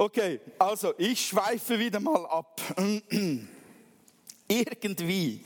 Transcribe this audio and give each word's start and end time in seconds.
Okay, 0.00 0.40
also 0.58 0.94
ich 0.96 1.26
schweife 1.26 1.78
wieder 1.78 2.00
mal 2.00 2.24
ab. 2.24 2.58
Irgendwie, 4.48 5.44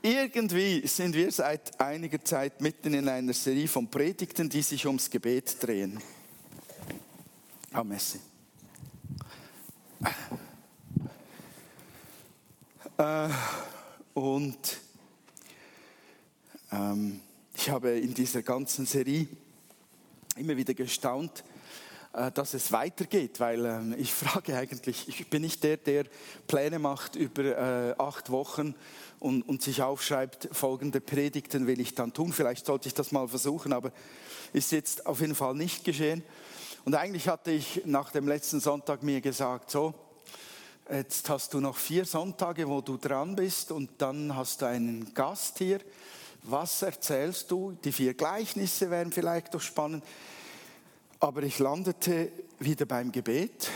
irgendwie 0.00 0.86
sind 0.86 1.16
wir 1.16 1.32
seit 1.32 1.80
einiger 1.80 2.24
Zeit 2.24 2.60
mitten 2.60 2.94
in 2.94 3.08
einer 3.08 3.32
Serie 3.32 3.66
von 3.66 3.90
Predigten, 3.90 4.48
die 4.48 4.62
sich 4.62 4.86
ums 4.86 5.10
Gebet 5.10 5.60
drehen. 5.60 6.00
Ah, 7.72 7.82
Messi. 7.82 8.20
Äh, 12.98 13.28
und 14.14 14.78
ähm, 16.70 17.20
ich 17.52 17.68
habe 17.68 17.98
in 17.98 18.14
dieser 18.14 18.42
ganzen 18.42 18.86
Serie 18.86 19.26
immer 20.36 20.56
wieder 20.56 20.72
gestaunt, 20.72 21.42
dass 22.12 22.52
es 22.52 22.72
weitergeht, 22.72 23.40
weil 23.40 23.64
ähm, 23.64 23.94
ich 23.96 24.12
frage 24.14 24.56
eigentlich, 24.56 25.08
ich 25.08 25.28
bin 25.28 25.42
nicht 25.42 25.64
der, 25.64 25.78
der 25.78 26.04
Pläne 26.46 26.78
macht 26.78 27.16
über 27.16 27.42
äh, 27.42 27.94
acht 27.98 28.30
Wochen 28.30 28.74
und, 29.18 29.42
und 29.42 29.62
sich 29.62 29.82
aufschreibt, 29.82 30.48
folgende 30.52 31.00
Predigten 31.00 31.66
will 31.66 31.80
ich 31.80 31.94
dann 31.94 32.12
tun. 32.12 32.32
Vielleicht 32.32 32.66
sollte 32.66 32.88
ich 32.88 32.94
das 32.94 33.12
mal 33.12 33.28
versuchen, 33.28 33.72
aber 33.72 33.92
ist 34.52 34.72
jetzt 34.72 35.06
auf 35.06 35.20
jeden 35.20 35.34
Fall 35.34 35.54
nicht 35.54 35.84
geschehen. 35.84 36.22
Und 36.84 36.94
eigentlich 36.94 37.28
hatte 37.28 37.52
ich 37.52 37.82
nach 37.86 38.10
dem 38.10 38.26
letzten 38.26 38.60
Sonntag 38.60 39.02
mir 39.02 39.20
gesagt, 39.20 39.70
so, 39.70 39.94
jetzt 40.90 41.30
hast 41.30 41.54
du 41.54 41.60
noch 41.60 41.76
vier 41.76 42.04
Sonntage, 42.04 42.68
wo 42.68 42.80
du 42.80 42.96
dran 42.96 43.36
bist 43.36 43.70
und 43.70 43.90
dann 43.98 44.34
hast 44.34 44.62
du 44.62 44.66
einen 44.66 45.14
Gast 45.14 45.58
hier. 45.58 45.78
Was 46.42 46.82
erzählst 46.82 47.50
du? 47.52 47.78
Die 47.84 47.92
vier 47.92 48.14
Gleichnisse 48.14 48.90
wären 48.90 49.12
vielleicht 49.12 49.54
doch 49.54 49.60
spannend. 49.60 50.04
Aber 51.22 51.44
ich 51.44 51.60
landete 51.60 52.32
wieder 52.58 52.84
beim 52.84 53.12
Gebet. 53.12 53.70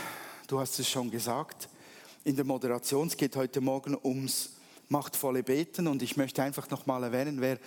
Du 0.47 0.59
hast 0.59 0.79
es 0.79 0.89
schon 0.89 1.09
gesagt. 1.09 1.69
In 2.25 2.35
der 2.35 2.43
Moderation 2.43 3.07
es 3.07 3.15
geht 3.15 3.37
heute 3.37 3.61
Morgen 3.61 3.97
ums 4.03 4.49
machtvolle 4.89 5.43
Beten 5.43 5.87
und 5.87 6.01
ich 6.01 6.17
möchte 6.17 6.43
einfach 6.43 6.69
nochmal 6.69 7.03
erwähnen, 7.03 7.39
wer 7.39 7.57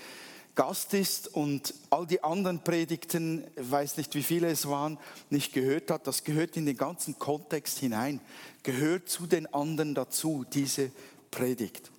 Gast 0.55 0.93
ist 0.93 1.29
und 1.29 1.73
all 1.89 2.07
die 2.07 2.23
anderen 2.23 2.63
Predigten, 2.63 3.43
weiß 3.57 3.97
nicht 3.97 4.15
wie 4.15 4.23
viele 4.23 4.51
es 4.51 4.69
waren, 4.69 4.99
nicht 5.31 5.55
gehört 5.55 5.91
hat, 5.91 6.07
das 6.07 6.25
gehört 6.25 6.59
in 6.59 6.67
den 6.67 6.77
ganzen 6.77 7.19
Kontext 7.19 7.79
hinein, 7.79 8.21
gehört 8.63 9.09
zu 9.09 9.27
den 9.27 9.47
anderen 9.55 9.95
dazu, 9.95 10.45
diese 10.53 10.93
Predigt. 11.31 11.91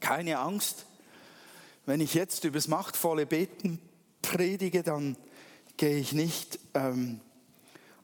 Keine 0.00 0.38
Angst, 0.38 0.84
wenn 1.86 2.02
ich 2.02 2.12
jetzt 2.12 2.44
über 2.44 2.58
das 2.58 2.68
machtvolle 2.68 3.24
Beten 3.24 3.78
predige, 4.20 4.82
dann 4.82 5.16
gehe 5.76 5.96
ich 5.96 6.12
nicht 6.12 6.58
ähm, 6.74 7.20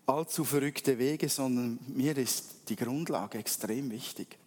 allzu 0.06 0.44
verrückte 0.44 0.98
Wege, 0.98 1.28
sondern 1.28 1.78
mir 1.86 2.16
ist 2.16 2.68
die 2.68 2.76
Grundlage 2.76 3.38
extrem 3.38 3.90
wichtig. 3.90 4.38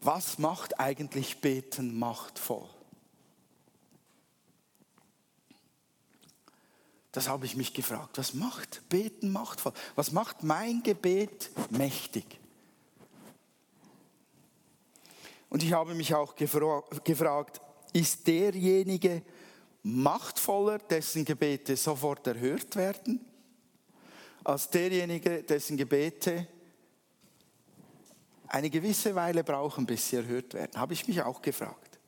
Was 0.00 0.38
macht 0.38 0.80
eigentlich 0.80 1.40
Beten 1.40 1.98
machtvoll? 1.98 2.68
Das 7.12 7.28
habe 7.28 7.44
ich 7.44 7.56
mich 7.56 7.74
gefragt. 7.74 8.18
Was 8.18 8.34
macht 8.34 8.88
Beten 8.88 9.30
machtvoll? 9.30 9.72
Was 9.96 10.12
macht 10.12 10.42
mein 10.42 10.82
Gebet 10.82 11.50
mächtig? 11.70 12.24
Und 15.48 15.64
ich 15.64 15.72
habe 15.72 15.94
mich 15.94 16.14
auch 16.14 16.36
gefragt, 16.36 17.60
ist 17.92 18.26
derjenige, 18.28 19.22
machtvoller, 19.82 20.78
dessen 20.78 21.24
Gebete 21.24 21.76
sofort 21.76 22.26
erhört 22.26 22.76
werden, 22.76 23.20
als 24.44 24.68
derjenige, 24.70 25.42
dessen 25.42 25.76
Gebete 25.76 26.46
eine 28.48 28.68
gewisse 28.68 29.14
Weile 29.14 29.44
brauchen, 29.44 29.86
bis 29.86 30.08
sie 30.08 30.16
erhört 30.16 30.54
werden. 30.54 30.78
Habe 30.78 30.92
ich 30.92 31.06
mich 31.06 31.22
auch 31.22 31.40
gefragt. 31.40 31.98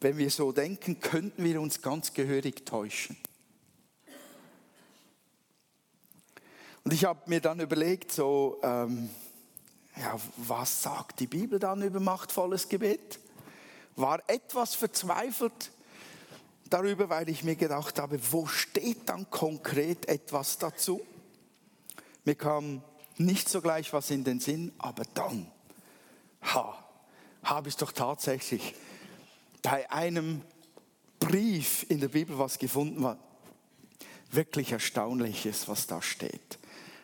Wenn 0.00 0.18
wir 0.18 0.30
so 0.30 0.52
denken, 0.52 1.00
könnten 1.00 1.42
wir 1.42 1.60
uns 1.60 1.80
ganz 1.80 2.12
gehörig 2.12 2.66
täuschen. 2.66 3.16
Und 6.84 6.92
ich 6.92 7.06
habe 7.06 7.22
mir 7.26 7.40
dann 7.40 7.60
überlegt, 7.60 8.12
so, 8.12 8.60
ähm, 8.62 9.08
ja, 9.96 10.18
was 10.36 10.82
sagt 10.82 11.20
die 11.20 11.26
Bibel 11.26 11.58
dann 11.58 11.82
über 11.82 12.00
machtvolles 12.00 12.68
Gebet? 12.68 13.18
War 13.96 14.22
etwas 14.26 14.74
verzweifelt, 14.74 15.70
darüber, 16.70 17.08
weil 17.08 17.28
ich 17.28 17.44
mir 17.44 17.56
gedacht 17.56 17.98
habe, 17.98 18.18
wo 18.32 18.46
steht 18.46 19.08
dann 19.08 19.28
konkret 19.30 20.08
etwas 20.08 20.58
dazu? 20.58 21.00
Mir 22.24 22.34
kam 22.34 22.82
nicht 23.16 23.48
sogleich 23.48 23.92
was 23.92 24.10
in 24.10 24.24
den 24.24 24.40
Sinn, 24.40 24.72
aber 24.78 25.04
dann 25.14 25.50
ha, 26.42 26.84
habe 27.42 27.68
ich 27.68 27.76
doch 27.76 27.92
tatsächlich 27.92 28.74
bei 29.62 29.90
einem 29.90 30.42
Brief 31.18 31.86
in 31.88 32.00
der 32.00 32.08
Bibel 32.08 32.38
was 32.38 32.58
gefunden, 32.58 33.02
was 33.02 33.16
wirklich 34.30 34.72
erstaunliches, 34.72 35.68
was 35.68 35.86
da 35.86 36.02
steht. 36.02 36.58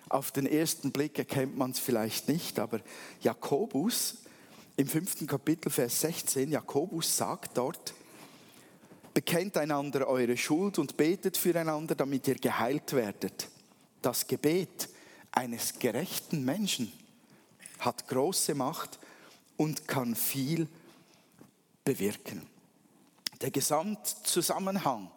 Auf 0.09 0.33
den 0.33 0.47
ersten 0.47 0.91
Blick 0.91 1.19
erkennt 1.19 1.57
man 1.57 1.71
es 1.71 1.79
vielleicht 1.79 2.29
nicht, 2.29 2.59
aber 2.59 2.81
Jakobus 3.21 4.19
im 4.77 4.89
fünften 4.89 5.27
Kapitel, 5.27 5.71
Vers 5.71 6.01
16, 6.01 6.51
Jakobus 6.51 7.17
sagt 7.17 7.57
dort, 7.57 7.95
Bekennt 9.13 9.57
einander 9.57 10.07
eure 10.07 10.37
Schuld 10.37 10.79
und 10.79 10.97
betet 10.97 11.37
füreinander, 11.37 11.95
damit 11.95 12.29
ihr 12.29 12.37
geheilt 12.37 12.93
werdet. 12.93 13.49
Das 14.03 14.27
Gebet 14.27 14.89
eines 15.33 15.79
gerechten 15.79 16.45
Menschen 16.45 16.93
hat 17.81 18.07
große 18.09 18.55
Macht 18.55 18.99
und 19.57 19.87
kann 19.89 20.15
viel 20.15 20.69
bewirken. 21.85 22.47
Der 23.41 23.51
Gesamtzusammenhang 23.51 25.11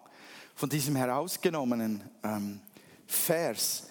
von 0.56 0.70
diesem 0.70 0.96
herausgenommenen 0.96 2.02
ähm, 2.24 2.60
Vers, 3.08 3.88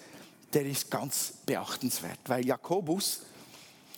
der 0.53 0.65
ist 0.65 0.89
ganz 0.89 1.33
beachtenswert, 1.45 2.19
weil 2.25 2.45
Jakobus 2.45 3.21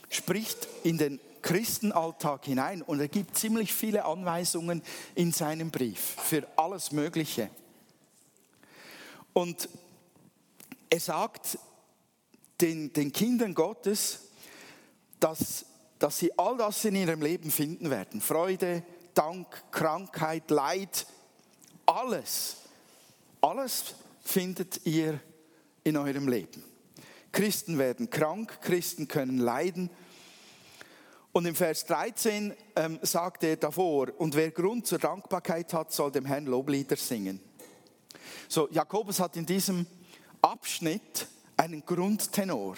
spricht 0.08 0.68
in 0.84 0.98
den 0.98 1.20
Christenalltag 1.46 2.44
hinein 2.44 2.82
und 2.82 2.98
er 2.98 3.06
gibt 3.06 3.38
ziemlich 3.38 3.72
viele 3.72 4.04
Anweisungen 4.04 4.82
in 5.14 5.30
seinem 5.30 5.70
Brief 5.70 6.00
für 6.00 6.44
alles 6.56 6.90
Mögliche. 6.90 7.50
Und 9.32 9.68
er 10.90 10.98
sagt 10.98 11.56
den, 12.60 12.92
den 12.92 13.12
Kindern 13.12 13.54
Gottes, 13.54 14.22
dass, 15.20 15.66
dass 16.00 16.18
sie 16.18 16.36
all 16.36 16.56
das 16.56 16.84
in 16.84 16.96
ihrem 16.96 17.22
Leben 17.22 17.52
finden 17.52 17.90
werden. 17.90 18.20
Freude, 18.20 18.82
Dank, 19.14 19.46
Krankheit, 19.70 20.50
Leid, 20.50 21.06
alles. 21.86 22.56
Alles 23.40 23.94
findet 24.20 24.84
ihr 24.84 25.20
in 25.84 25.96
eurem 25.96 26.26
Leben. 26.26 26.64
Christen 27.30 27.78
werden 27.78 28.10
krank, 28.10 28.60
Christen 28.62 29.06
können 29.06 29.38
leiden, 29.38 29.90
und 31.36 31.44
im 31.44 31.54
Vers 31.54 31.84
13 31.84 32.54
ähm, 32.76 32.98
sagt 33.02 33.44
er 33.44 33.56
davor, 33.56 34.08
und 34.16 34.34
wer 34.34 34.50
Grund 34.52 34.86
zur 34.86 34.98
Dankbarkeit 34.98 35.70
hat, 35.74 35.92
soll 35.92 36.10
dem 36.10 36.24
Herrn 36.24 36.46
Loblieder 36.46 36.96
singen. 36.96 37.40
So, 38.48 38.70
Jakobus 38.70 39.20
hat 39.20 39.36
in 39.36 39.44
diesem 39.44 39.84
Abschnitt 40.40 41.26
einen 41.58 41.84
Grundtenor. 41.84 42.76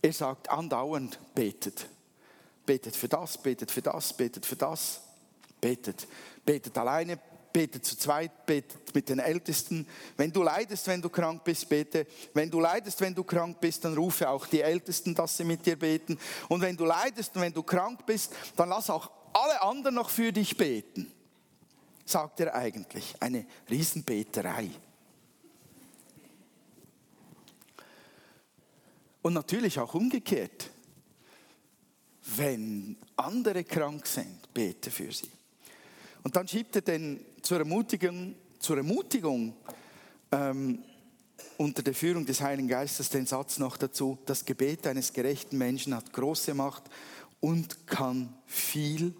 Er 0.00 0.12
sagt 0.12 0.48
andauernd, 0.48 1.18
betet. 1.34 1.88
Betet 2.64 2.94
für 2.94 3.08
das, 3.08 3.36
betet 3.38 3.72
für 3.72 3.82
das, 3.82 4.12
betet 4.12 4.46
für 4.46 4.54
das, 4.54 5.00
betet. 5.60 6.06
Betet 6.44 6.78
alleine, 6.78 7.18
bete 7.52 7.80
zu 7.80 7.96
zweit, 7.96 8.46
bete 8.46 8.76
mit 8.94 9.08
den 9.08 9.18
Ältesten. 9.18 9.86
Wenn 10.16 10.32
du 10.32 10.42
leidest, 10.42 10.86
wenn 10.86 11.02
du 11.02 11.08
krank 11.08 11.44
bist, 11.44 11.68
bete. 11.68 12.06
Wenn 12.34 12.50
du 12.50 12.60
leidest, 12.60 13.00
wenn 13.00 13.14
du 13.14 13.24
krank 13.24 13.60
bist, 13.60 13.84
dann 13.84 13.94
rufe 13.94 14.28
auch 14.28 14.46
die 14.46 14.60
Ältesten, 14.60 15.14
dass 15.14 15.36
sie 15.36 15.44
mit 15.44 15.66
dir 15.66 15.78
beten. 15.78 16.18
Und 16.48 16.60
wenn 16.60 16.76
du 16.76 16.84
leidest 16.84 17.34
und 17.36 17.42
wenn 17.42 17.52
du 17.52 17.62
krank 17.62 18.06
bist, 18.06 18.34
dann 18.56 18.68
lass 18.68 18.90
auch 18.90 19.10
alle 19.32 19.62
anderen 19.62 19.94
noch 19.94 20.10
für 20.10 20.32
dich 20.32 20.56
beten. 20.56 21.10
Sagt 22.04 22.40
er 22.40 22.54
eigentlich. 22.54 23.14
Eine 23.20 23.46
Riesenbeterei. 23.70 24.70
Und 29.22 29.34
natürlich 29.34 29.78
auch 29.78 29.94
umgekehrt. 29.94 30.70
Wenn 32.36 32.96
andere 33.16 33.64
krank 33.64 34.06
sind, 34.06 34.52
bete 34.52 34.90
für 34.90 35.12
sie. 35.12 35.30
Und 36.22 36.36
dann 36.36 36.46
schiebt 36.46 36.76
er 36.76 36.82
den 36.82 37.24
zur 37.42 37.58
Ermutigung, 37.58 38.34
zur 38.58 38.78
Ermutigung 38.78 39.54
ähm, 40.30 40.82
unter 41.58 41.82
der 41.82 41.94
Führung 41.94 42.24
des 42.24 42.40
Heiligen 42.40 42.68
Geistes 42.68 43.08
den 43.08 43.26
Satz 43.26 43.58
noch 43.58 43.76
dazu, 43.76 44.18
das 44.26 44.44
Gebet 44.44 44.86
eines 44.86 45.12
gerechten 45.12 45.58
Menschen 45.58 45.94
hat 45.94 46.12
große 46.12 46.54
Macht 46.54 46.84
und 47.40 47.86
kann 47.86 48.34
viel 48.46 49.14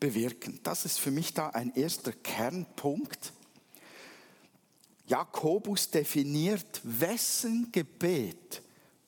bewirken. 0.00 0.60
Das 0.62 0.84
ist 0.84 1.00
für 1.00 1.10
mich 1.10 1.34
da 1.34 1.50
ein 1.50 1.74
erster 1.74 2.12
Kernpunkt. 2.12 3.32
Jakobus 5.06 5.90
definiert, 5.90 6.80
wessen 6.82 7.68
Gebet 7.72 8.62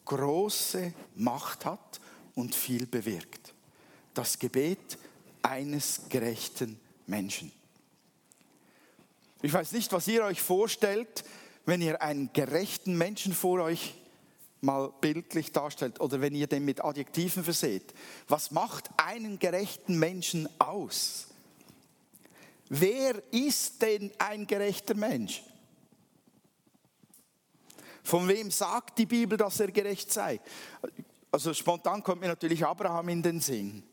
große 0.04 0.92
Macht 1.14 1.64
hat 1.64 2.00
und 2.34 2.54
viel 2.54 2.86
bewirkt. 2.86 3.54
Das 4.14 4.38
Gebet 4.38 4.98
eines 5.42 6.02
gerechten 6.08 6.78
Menschen. 7.06 7.52
Ich 9.46 9.52
weiß 9.52 9.70
nicht, 9.70 9.93
was 9.93 10.08
ihr 10.08 10.25
euch 10.25 10.43
vorstellt, 10.43 11.22
wenn 11.66 11.81
ihr 11.81 12.02
einen 12.02 12.32
gerechten 12.32 12.98
Menschen 12.98 13.32
vor 13.32 13.62
euch 13.62 13.94
mal 14.60 14.93
bildlich 15.00 15.52
darstellt 15.52 16.00
oder 16.00 16.20
wenn 16.20 16.34
ihr 16.34 16.48
den 16.48 16.64
mit 16.64 16.84
Adjektiven 16.84 17.44
verseht. 17.44 17.94
Was 18.26 18.50
macht 18.50 18.90
einen 18.96 19.38
gerechten 19.38 20.00
Menschen 20.00 20.48
aus? 20.58 21.28
Wer 22.70 23.22
ist 23.32 23.82
denn 23.82 24.10
ein 24.19 24.48
gerechter 24.48 24.96
Mensch? 24.96 25.44
Von 28.02 28.26
wem 28.26 28.50
sagt 28.50 28.99
die 28.99 29.06
Bibel, 29.06 29.38
dass 29.38 29.60
er 29.60 29.70
gerecht 29.70 30.12
sei? 30.12 30.40
Also 31.31 31.54
spontan 31.54 32.02
kommt 32.02 32.20
mir 32.20 32.26
natürlich 32.26 32.66
Abraham 32.66 33.10
in 33.10 33.22
den 33.22 33.40
Sinn, 33.40 33.84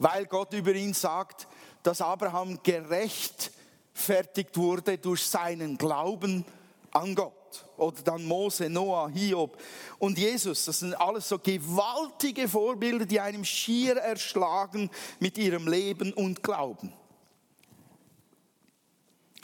weil 0.00 0.26
Gott 0.26 0.52
über 0.54 0.72
ihn 0.72 0.92
sagt, 0.92 1.46
dass 1.84 2.00
Abraham 2.00 2.60
gerecht 2.64 3.52
fertigt 3.96 4.56
wurde 4.56 4.98
durch 4.98 5.24
seinen 5.24 5.78
Glauben 5.78 6.44
an 6.92 7.14
Gott. 7.14 7.32
Oder 7.78 8.02
dann 8.02 8.24
Mose, 8.24 8.68
Noah, 8.68 9.08
Hiob 9.08 9.56
und 9.98 10.18
Jesus. 10.18 10.66
Das 10.66 10.80
sind 10.80 10.94
alles 10.94 11.28
so 11.28 11.38
gewaltige 11.38 12.48
Vorbilder, 12.48 13.06
die 13.06 13.18
einem 13.18 13.44
schier 13.44 13.96
erschlagen 13.96 14.90
mit 15.18 15.38
ihrem 15.38 15.66
Leben 15.66 16.12
und 16.12 16.42
Glauben. 16.42 16.92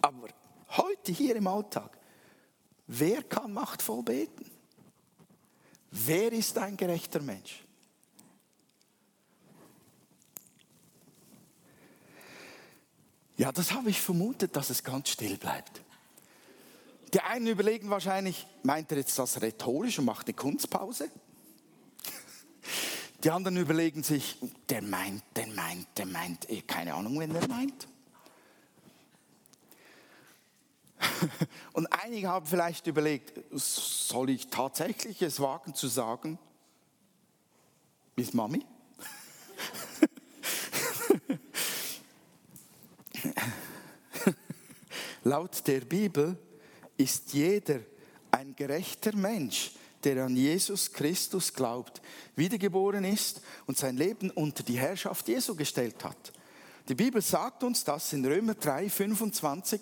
Aber 0.02 0.28
heute 0.76 1.12
hier 1.12 1.37
im 1.37 1.46
Alltag, 1.46 1.96
wer 2.87 3.22
kann 3.22 3.52
machtvoll 3.52 4.02
beten? 4.02 4.50
Wer 5.90 6.32
ist 6.32 6.58
ein 6.58 6.76
gerechter 6.76 7.20
Mensch? 7.20 7.64
Ja, 13.42 13.50
das 13.50 13.72
habe 13.72 13.90
ich 13.90 14.00
vermutet, 14.00 14.54
dass 14.54 14.70
es 14.70 14.84
ganz 14.84 15.08
still 15.08 15.36
bleibt. 15.36 15.82
Die 17.12 17.20
einen 17.22 17.48
überlegen 17.48 17.90
wahrscheinlich, 17.90 18.46
meint 18.62 18.92
er 18.92 18.98
jetzt 18.98 19.18
das 19.18 19.42
rhetorisch 19.42 19.98
und 19.98 20.04
macht 20.04 20.28
eine 20.28 20.34
Kunstpause? 20.34 21.10
Die 23.24 23.30
anderen 23.32 23.56
überlegen 23.56 24.04
sich, 24.04 24.38
der 24.68 24.80
meint, 24.80 25.24
der 25.34 25.48
meint, 25.48 25.88
der 25.98 26.06
meint, 26.06 26.48
eh, 26.50 26.62
keine 26.62 26.94
Ahnung, 26.94 27.18
wenn 27.18 27.34
er 27.34 27.48
meint. 27.48 27.88
Und 31.72 31.88
einige 31.92 32.28
haben 32.28 32.46
vielleicht 32.46 32.86
überlegt, 32.86 33.40
soll 33.50 34.30
ich 34.30 34.50
tatsächlich 34.50 35.20
es 35.20 35.40
wagen 35.40 35.74
zu 35.74 35.88
sagen, 35.88 36.38
ist 38.14 38.34
Mami? 38.34 38.64
Laut 45.24 45.66
der 45.69 45.80
Bibel 45.80 46.36
ist 46.96 47.32
jeder 47.32 47.80
ein 48.32 48.56
gerechter 48.56 49.14
Mensch, 49.14 49.72
der 50.02 50.24
an 50.24 50.34
Jesus 50.34 50.92
Christus 50.92 51.52
glaubt, 51.52 52.02
wiedergeboren 52.34 53.04
ist 53.04 53.40
und 53.66 53.78
sein 53.78 53.96
Leben 53.96 54.30
unter 54.30 54.64
die 54.64 54.78
Herrschaft 54.78 55.28
Jesu 55.28 55.54
gestellt 55.54 56.02
hat. 56.02 56.32
Die 56.88 56.96
Bibel 56.96 57.22
sagt 57.22 57.62
uns 57.62 57.84
das 57.84 58.12
in 58.12 58.24
Römer 58.24 58.54
3, 58.54 58.90
25. 58.90 59.80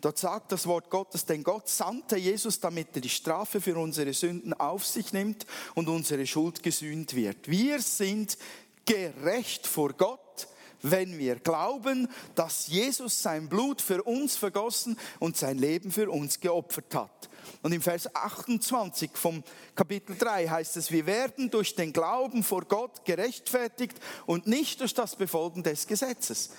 Dort 0.00 0.18
sagt 0.18 0.50
das 0.50 0.66
Wort 0.66 0.90
Gottes, 0.90 1.24
denn 1.24 1.44
Gott 1.44 1.68
sandte 1.68 2.16
Jesus, 2.16 2.58
damit 2.58 2.88
er 2.96 3.00
die 3.00 3.08
Strafe 3.08 3.60
für 3.60 3.78
unsere 3.78 4.12
Sünden 4.12 4.52
auf 4.54 4.84
sich 4.84 5.12
nimmt 5.12 5.46
und 5.76 5.88
unsere 5.88 6.26
Schuld 6.26 6.64
gesühnt 6.64 7.14
wird. 7.14 7.48
Wir 7.48 7.80
sind 7.80 8.36
gerecht 8.84 9.68
vor 9.68 9.92
Gott 9.92 10.48
wenn 10.82 11.18
wir 11.18 11.36
glauben, 11.36 12.08
dass 12.34 12.68
Jesus 12.68 13.22
sein 13.22 13.48
Blut 13.48 13.80
für 13.80 14.02
uns 14.02 14.36
vergossen 14.36 14.98
und 15.18 15.36
sein 15.36 15.58
Leben 15.58 15.90
für 15.90 16.10
uns 16.10 16.40
geopfert 16.40 16.94
hat. 16.94 17.28
Und 17.62 17.72
im 17.72 17.82
Vers 17.82 18.14
28 18.14 19.10
vom 19.14 19.42
Kapitel 19.74 20.16
3 20.16 20.48
heißt 20.48 20.76
es, 20.76 20.90
wir 20.90 21.06
werden 21.06 21.50
durch 21.50 21.74
den 21.74 21.92
Glauben 21.92 22.42
vor 22.42 22.64
Gott 22.64 23.04
gerechtfertigt 23.04 23.98
und 24.26 24.46
nicht 24.46 24.80
durch 24.80 24.94
das 24.94 25.16
Befolgen 25.16 25.62
des 25.62 25.86
Gesetzes. 25.86 26.50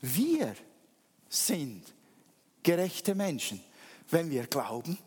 Wir 0.00 0.54
sind 1.28 1.82
gerechte 2.62 3.14
Menschen, 3.14 3.60
wenn 4.10 4.30
wir 4.30 4.46
glauben, 4.46 4.98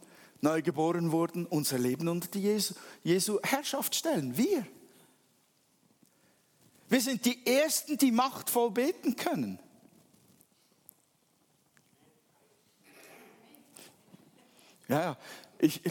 neugeboren 0.42 1.12
wurden, 1.12 1.46
unser 1.46 1.78
Leben 1.78 2.08
unter 2.08 2.30
die 2.30 2.42
Jesu, 2.42 2.74
Jesu 3.04 3.40
Herrschaft 3.44 3.96
stellen. 3.96 4.38
Wir. 4.38 4.66
Wir 6.88 7.02
sind 7.02 7.26
die 7.26 7.46
Ersten, 7.46 7.98
die 7.98 8.12
machtvoll 8.12 8.72
beten 8.72 9.16
können. 9.16 9.60
Ja, 14.88 15.02
ja, 15.02 15.18
ich, 15.58 15.82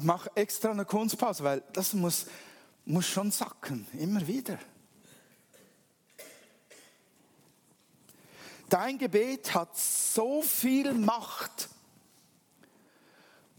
mache 0.00 0.30
extra 0.34 0.70
eine 0.70 0.84
Kunstpause, 0.84 1.42
weil 1.42 1.62
das 1.72 1.94
muss, 1.94 2.26
muss 2.84 3.06
schon 3.06 3.30
sacken, 3.30 3.86
immer 3.98 4.26
wieder. 4.26 4.58
Dein 8.68 8.98
Gebet 8.98 9.54
hat 9.54 9.76
so 9.76 10.42
viel 10.42 10.92
Macht, 10.92 11.68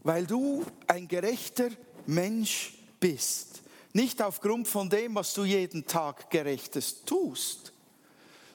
weil 0.02 0.26
du 0.26 0.64
ein 0.86 1.08
gerechter 1.08 1.70
Mensch 2.06 2.74
bist. 3.00 3.53
Nicht 3.94 4.20
aufgrund 4.20 4.66
von 4.66 4.90
dem, 4.90 5.14
was 5.14 5.34
du 5.34 5.44
jeden 5.44 5.86
Tag 5.86 6.28
Gerechtes 6.28 7.04
tust, 7.04 7.72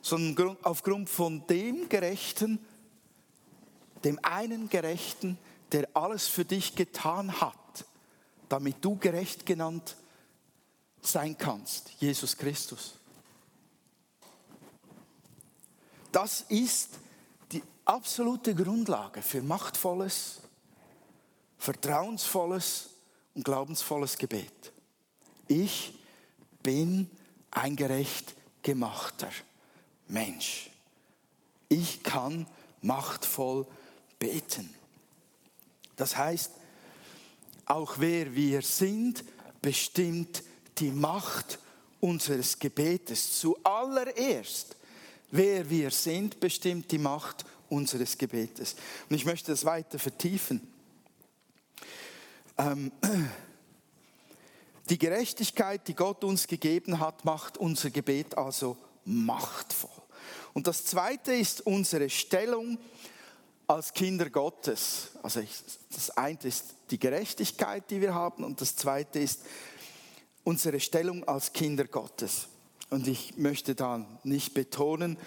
sondern 0.02 0.58
aufgrund 0.64 1.10
von 1.10 1.48
dem 1.48 1.88
Gerechten, 1.88 2.60
dem 4.04 4.20
einen 4.22 4.68
Gerechten, 4.68 5.38
der 5.72 5.88
alles 5.94 6.28
für 6.28 6.44
dich 6.44 6.76
getan 6.76 7.40
hat, 7.40 7.86
damit 8.50 8.84
du 8.84 8.98
gerecht 8.98 9.46
genannt 9.46 9.96
sein 11.02 11.38
kannst, 11.38 11.90
Jesus 12.00 12.36
Christus. 12.36 12.96
Das 16.12 16.42
ist 16.50 17.00
die 17.54 17.64
absolute 17.86 18.54
Grundlage 18.54 19.22
für 19.22 19.42
machtvolles, 19.42 20.42
vertrauensvolles 21.58 22.90
und 23.36 23.46
glaubensvolles 23.46 24.18
Gebet. 24.18 24.74
Ich 25.50 25.94
bin 26.62 27.10
ein 27.50 27.76
gerecht 27.76 28.36
gemachter 28.62 29.32
Mensch. 30.08 30.70
Ich 31.68 32.04
kann 32.04 32.48
machtvoll 32.82 33.66
beten. 34.20 34.70
Das 35.96 36.16
heißt, 36.16 36.52
auch 37.66 37.96
wer 37.98 38.34
wir 38.36 38.62
sind, 38.62 39.24
bestimmt 39.62 40.44
die 40.78 40.92
Macht 40.92 41.60
unseres 42.00 42.58
Gebetes. 42.58 43.40
Zuallererst, 43.40 44.76
wer 45.32 45.70
wir 45.70 45.92
sind, 45.92 46.40
bestimmt 46.40 46.92
die 46.92 47.00
Macht 47.00 47.44
unseres 47.70 48.18
Gebetes. 48.18 48.76
Und 49.10 49.16
ich 49.16 49.26
möchte 49.26 49.52
das 49.52 49.66
weiter 49.66 49.98
vertiefen. 49.98 50.62
Ähm, 52.58 52.92
die 54.90 54.98
Gerechtigkeit, 54.98 55.88
die 55.88 55.96
Gott 55.96 56.24
uns 56.24 56.48
gegeben 56.48 57.00
hat, 57.00 57.26
macht 57.26 57.58
unser 57.58 57.92
Gebet 57.92 58.38
also 58.38 58.78
machtvoll. 59.06 59.90
Und 60.54 60.68
das 60.68 60.86
Zweite 60.86 61.34
ist 61.34 61.62
unsere 61.62 62.10
Stellung 62.10 62.78
als 63.68 63.94
Kinder 63.94 64.30
Gottes. 64.30 65.10
Also 65.22 65.42
das 65.94 66.10
eine 66.12 66.40
ist 66.44 66.74
die 66.90 67.00
Gerechtigkeit, 67.00 67.90
die 67.90 68.02
wir 68.02 68.14
haben, 68.14 68.44
und 68.44 68.60
das 68.62 68.76
Zweite 68.76 69.20
ist 69.20 69.42
unsere 70.44 70.80
Stellung 70.80 71.24
als 71.26 71.54
Kinder 71.54 71.86
Gottes. 71.86 72.48
Und 72.90 73.08
ich 73.08 73.38
möchte 73.38 73.76
da 73.76 74.06
nicht 74.24 74.56
betonen, 74.56 75.18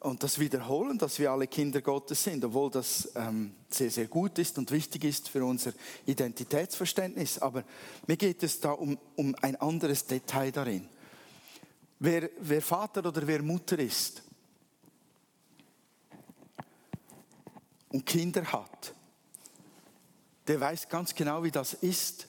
und 0.00 0.22
das 0.22 0.38
wiederholen, 0.38 0.96
dass 0.96 1.18
wir 1.18 1.32
alle 1.32 1.48
Kinder 1.48 1.80
Gottes 1.80 2.22
sind, 2.22 2.44
obwohl 2.44 2.70
das 2.70 3.10
ähm, 3.16 3.54
sehr, 3.68 3.90
sehr 3.90 4.06
gut 4.06 4.38
ist 4.38 4.56
und 4.56 4.70
wichtig 4.70 5.04
ist 5.04 5.28
für 5.28 5.44
unser 5.44 5.72
Identitätsverständnis. 6.06 7.38
Aber 7.40 7.64
mir 8.06 8.16
geht 8.16 8.42
es 8.44 8.60
da 8.60 8.72
um, 8.72 8.96
um 9.16 9.34
ein 9.42 9.56
anderes 9.56 10.06
Detail 10.06 10.52
darin. 10.52 10.88
Wer, 11.98 12.30
wer 12.38 12.62
Vater 12.62 13.04
oder 13.04 13.26
wer 13.26 13.42
Mutter 13.42 13.78
ist 13.78 14.22
und 17.88 18.06
Kinder 18.06 18.44
hat, 18.44 18.94
der 20.46 20.60
weiß 20.60 20.88
ganz 20.88 21.12
genau, 21.12 21.42
wie 21.42 21.50
das 21.50 21.74
ist, 21.74 22.28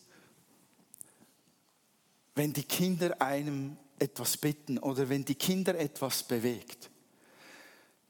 wenn 2.33 2.51
die 2.51 2.63
Kinder 2.63 3.21
einem 3.21 3.77
etwas 3.99 4.37
bitten 4.37 4.79
oder 4.79 5.07
wenn 5.07 5.23
die 5.23 5.35
Kinder 5.35 5.77
etwas 5.77 6.23
bewegt 6.23 6.89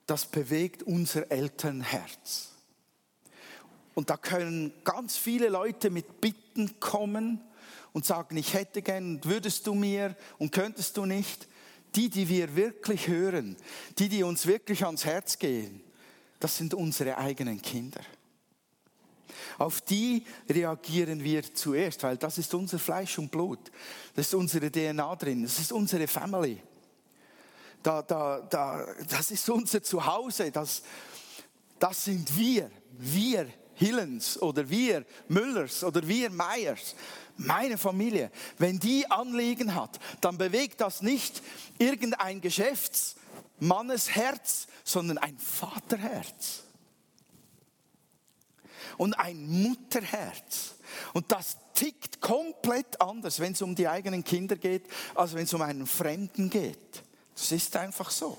das 0.10 0.26
bewegt 0.26 0.84
unser 0.84 1.32
Elternherz. 1.32 2.50
Und 3.94 4.10
da 4.10 4.18
können 4.18 4.74
ganz 4.84 5.18
viele 5.18 5.50
Leute 5.50 5.90
mit 5.90 6.22
Bitten 6.22 6.80
kommen 6.80 7.42
und 7.92 8.06
sagen, 8.06 8.38
ich 8.38 8.54
hätte 8.54 8.82
gern, 8.82 9.24
würdest 9.24 9.68
du 9.68 9.74
mir 9.74 10.16
und 10.38 10.52
könntest 10.52 10.98
du 10.98 11.06
nicht. 11.06 11.48
Die, 11.96 12.10
die 12.10 12.30
wir 12.30 12.56
wirklich 12.56 13.08
hören, 13.08 13.58
die, 13.98 14.10
die 14.10 14.22
uns 14.22 14.46
wirklich 14.46 14.86
ans 14.86 15.06
Herz 15.06 15.40
gehen, 15.40 15.82
das 16.40 16.56
sind 16.56 16.76
unsere 16.76 17.18
eigenen 17.18 17.64
Kinder. 17.64 18.02
Auf 19.58 19.82
die 19.82 20.24
reagieren 20.48 21.24
wir 21.24 21.44
zuerst, 21.54 22.04
weil 22.04 22.18
das 22.18 22.38
ist 22.38 22.54
unser 22.54 22.78
Fleisch 22.78 23.18
und 23.18 23.32
Blut. 23.32 23.72
Das 24.16 24.28
ist 24.28 24.36
unsere 24.36 24.72
DNA 24.72 25.16
drin. 25.16 25.42
Das 25.42 25.58
ist 25.58 25.72
unsere 25.72 26.08
Family. 26.08 26.62
Da, 27.84 28.02
da, 28.02 28.42
da, 28.42 28.86
das 29.10 29.32
ist 29.32 29.50
unser 29.50 29.82
Zuhause. 29.82 30.52
Das, 30.52 30.84
das 31.80 32.06
sind 32.06 32.38
wir. 32.38 32.70
Wir 32.98 33.48
Hillens 33.80 34.40
oder 34.42 34.70
wir 34.70 35.06
Müllers 35.30 35.86
oder 35.86 36.06
wir 36.08 36.30
Meyers. 36.30 36.94
Meine 37.38 37.78
Familie. 37.78 38.30
Wenn 38.58 38.78
die 38.78 39.10
Anliegen 39.10 39.74
hat, 39.74 39.98
dann 40.20 40.38
bewegt 40.38 40.82
das 40.82 41.02
nicht 41.02 41.42
irgendein 41.78 42.42
Geschäftsmannesherz, 42.42 44.68
sondern 44.84 45.18
ein 45.18 45.40
Vaterherz 45.40 46.64
und 48.98 49.18
ein 49.18 49.64
Mutterherz. 49.64 50.76
Und 51.14 51.32
das 51.32 51.56
tickt 51.74 52.20
komplett 52.20 53.00
anders, 53.00 53.40
wenn 53.40 53.54
es 53.54 53.62
um 53.62 53.76
die 53.76 53.88
eigenen 53.88 54.26
Kinder 54.26 54.58
geht, 54.58 54.84
als 55.16 55.34
wenn 55.34 55.46
es 55.46 55.54
um 55.54 55.62
einen 55.62 55.88
Fremden 55.88 56.50
geht. 56.50 57.06
Das 57.40 57.54
ist 57.54 57.76
einfach 57.78 58.12
so. 58.12 58.38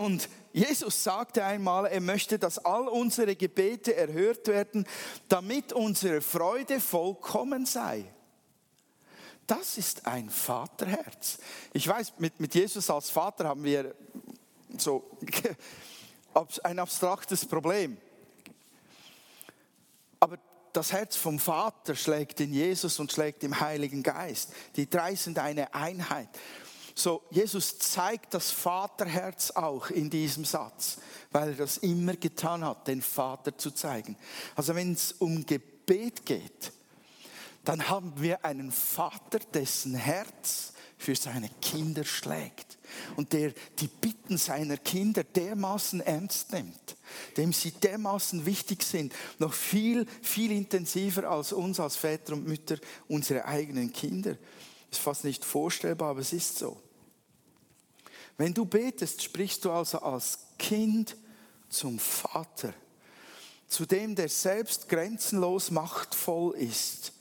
Und 0.00 0.28
Jesus 0.52 1.04
sagte 1.04 1.44
einmal, 1.44 1.86
er 1.86 2.00
möchte, 2.00 2.36
dass 2.36 2.58
all 2.58 2.88
unsere 2.88 3.36
Gebete 3.36 3.94
erhört 3.94 4.48
werden, 4.48 4.88
damit 5.28 5.72
unsere 5.72 6.20
Freude 6.20 6.80
vollkommen 6.80 7.64
sei. 7.64 8.12
Das 9.46 9.78
ist 9.78 10.04
ein 10.04 10.30
Vaterherz. 10.30 11.38
Ich 11.72 11.86
weiß, 11.86 12.14
mit, 12.18 12.40
mit 12.40 12.54
Jesus 12.56 12.90
als 12.90 13.08
Vater 13.08 13.44
haben 13.44 13.62
wir 13.62 13.94
so 14.76 15.16
ein 16.64 16.80
abstraktes 16.80 17.46
Problem. 17.46 17.96
Aber 20.18 20.38
das 20.78 20.92
Herz 20.92 21.16
vom 21.16 21.40
Vater 21.40 21.96
schlägt 21.96 22.38
in 22.38 22.52
Jesus 22.52 23.00
und 23.00 23.10
schlägt 23.10 23.42
im 23.42 23.58
Heiligen 23.58 24.04
Geist. 24.04 24.52
Die 24.76 24.88
drei 24.88 25.16
sind 25.16 25.40
eine 25.40 25.74
Einheit. 25.74 26.28
So, 26.94 27.24
Jesus 27.30 27.80
zeigt 27.80 28.32
das 28.32 28.52
Vaterherz 28.52 29.50
auch 29.50 29.90
in 29.90 30.08
diesem 30.08 30.44
Satz, 30.44 30.98
weil 31.32 31.48
er 31.48 31.54
das 31.56 31.78
immer 31.78 32.14
getan 32.14 32.64
hat, 32.64 32.86
den 32.86 33.02
Vater 33.02 33.58
zu 33.58 33.72
zeigen. 33.72 34.16
Also 34.54 34.76
wenn 34.76 34.92
es 34.92 35.10
um 35.10 35.44
Gebet 35.44 36.24
geht, 36.24 36.72
dann 37.64 37.88
haben 37.88 38.12
wir 38.16 38.44
einen 38.44 38.70
Vater, 38.70 39.40
dessen 39.52 39.96
Herz 39.96 40.74
für 40.96 41.16
seine 41.16 41.50
Kinder 41.60 42.04
schlägt 42.04 42.77
und 43.16 43.32
der 43.32 43.52
die 43.78 43.88
Bitten 43.88 44.38
seiner 44.38 44.76
Kinder 44.76 45.24
dermaßen 45.24 46.00
ernst 46.00 46.52
nimmt, 46.52 46.96
dem 47.36 47.52
sie 47.52 47.72
dermaßen 47.72 48.46
wichtig 48.46 48.82
sind, 48.82 49.12
noch 49.38 49.52
viel, 49.52 50.06
viel 50.22 50.52
intensiver 50.52 51.28
als 51.30 51.52
uns 51.52 51.80
als 51.80 51.96
Väter 51.96 52.34
und 52.34 52.46
Mütter, 52.46 52.78
unsere 53.08 53.44
eigenen 53.44 53.92
Kinder. 53.92 54.36
Ist 54.90 55.00
fast 55.00 55.24
nicht 55.24 55.44
vorstellbar, 55.44 56.10
aber 56.10 56.20
es 56.20 56.32
ist 56.32 56.58
so. 56.58 56.80
Wenn 58.36 58.54
du 58.54 58.64
betest, 58.64 59.22
sprichst 59.22 59.64
du 59.64 59.72
also 59.72 59.98
als 60.00 60.38
Kind 60.58 61.16
zum 61.68 61.98
Vater, 61.98 62.72
zu 63.66 63.84
dem, 63.84 64.14
der 64.14 64.28
selbst 64.28 64.88
grenzenlos 64.88 65.70
machtvoll 65.70 66.56
ist. 66.56 67.12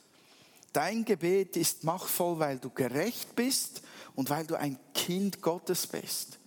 Dein 0.72 1.04
Gebet 1.04 1.58
ist 1.58 1.84
machtvoll, 1.84 2.40
weil 2.40 2.60
du 2.60 2.70
gerecht 2.70 3.36
bist 3.36 3.82
und 4.18 4.32
weil 4.32 4.48
du 4.48 4.56
ein 4.56 4.80
Kind 4.96 5.44
Gottes 5.44 5.86
bist, 5.86 6.40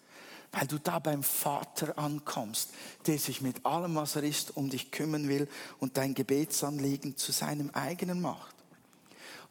weil 0.50 0.67
du 0.67 0.79
da 0.79 0.99
beim 0.99 1.23
Vater 1.23 1.97
ankommst, 1.97 2.71
der 3.07 3.17
sich 3.17 3.41
mit 3.41 3.65
allem, 3.65 3.95
was 3.95 4.17
er 4.17 4.25
ist, 4.25 4.57
um 4.57 4.69
dich 4.69 4.91
kümmern 4.91 5.29
will 5.29 5.49
und 5.79 5.97
dein 5.97 6.12
Gebetsanliegen 6.15 7.17
zu 7.17 7.31
seinem 7.31 7.71
eigenen 7.71 8.21
macht. 8.21 8.57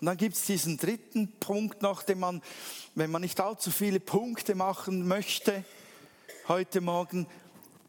Und 0.01 0.07
dann 0.07 0.17
gibt 0.17 0.35
es 0.35 0.45
diesen 0.45 0.77
dritten 0.77 1.31
Punkt 1.39 1.81
noch, 1.81 2.03
den 2.03 2.19
man, 2.19 2.41
wenn 2.93 3.09
man 3.09 3.21
nicht 3.21 3.39
allzu 3.39 3.71
viele 3.71 4.01
Punkte 4.01 4.53
machen 4.53 5.07
möchte, 5.07 5.63
heute 6.49 6.81
Morgen, 6.81 7.25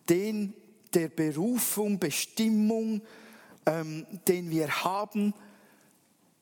den 0.08 0.54
der 0.94 1.08
Berufung, 1.08 1.98
Bestimmung, 1.98 3.02
ähm, 3.66 4.06
den 4.28 4.50
wir 4.50 4.84
haben, 4.84 5.34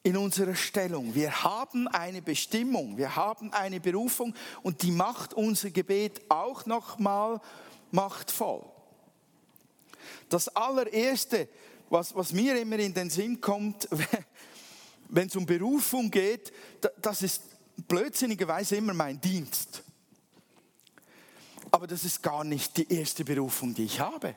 in 0.09 0.17
unserer 0.17 0.55
Stellung. 0.55 1.15
Wir 1.15 1.45
haben 1.45 1.87
eine 1.87 2.23
Bestimmung, 2.23 2.97
wir 2.97 3.15
haben 3.15 3.53
eine 3.53 3.79
Berufung 3.79 4.35
und 4.63 4.81
die 4.81 4.91
macht 4.91 5.35
unser 5.35 5.71
Gebet 5.71 6.23
auch 6.31 6.65
nochmal 6.65 7.43
machtvoll. 7.91 8.65
Das 10.31 10.49
allererste, 10.49 11.47
was, 11.91 12.15
was 12.17 12.33
mir 12.33 12.59
immer 12.59 12.79
in 12.79 12.95
den 12.95 13.11
Sinn 13.11 13.39
kommt, 13.39 13.87
wenn 15.11 15.29
es 15.29 15.37
um 15.37 15.45
Berufung 15.45 16.11
geht, 16.11 16.55
das 17.03 17.21
ist 17.21 17.43
blödsinnigerweise 17.87 18.77
immer 18.77 18.95
mein 18.95 19.21
Dienst. 19.21 19.83
Aber 21.71 21.87
das 21.87 22.03
ist 22.07 22.23
gar 22.23 22.45
nicht 22.45 22.79
die 22.79 22.91
erste 22.91 23.27
Berufung, 23.27 23.75
die 23.75 23.85
ich 23.85 24.01
habe. 24.01 24.35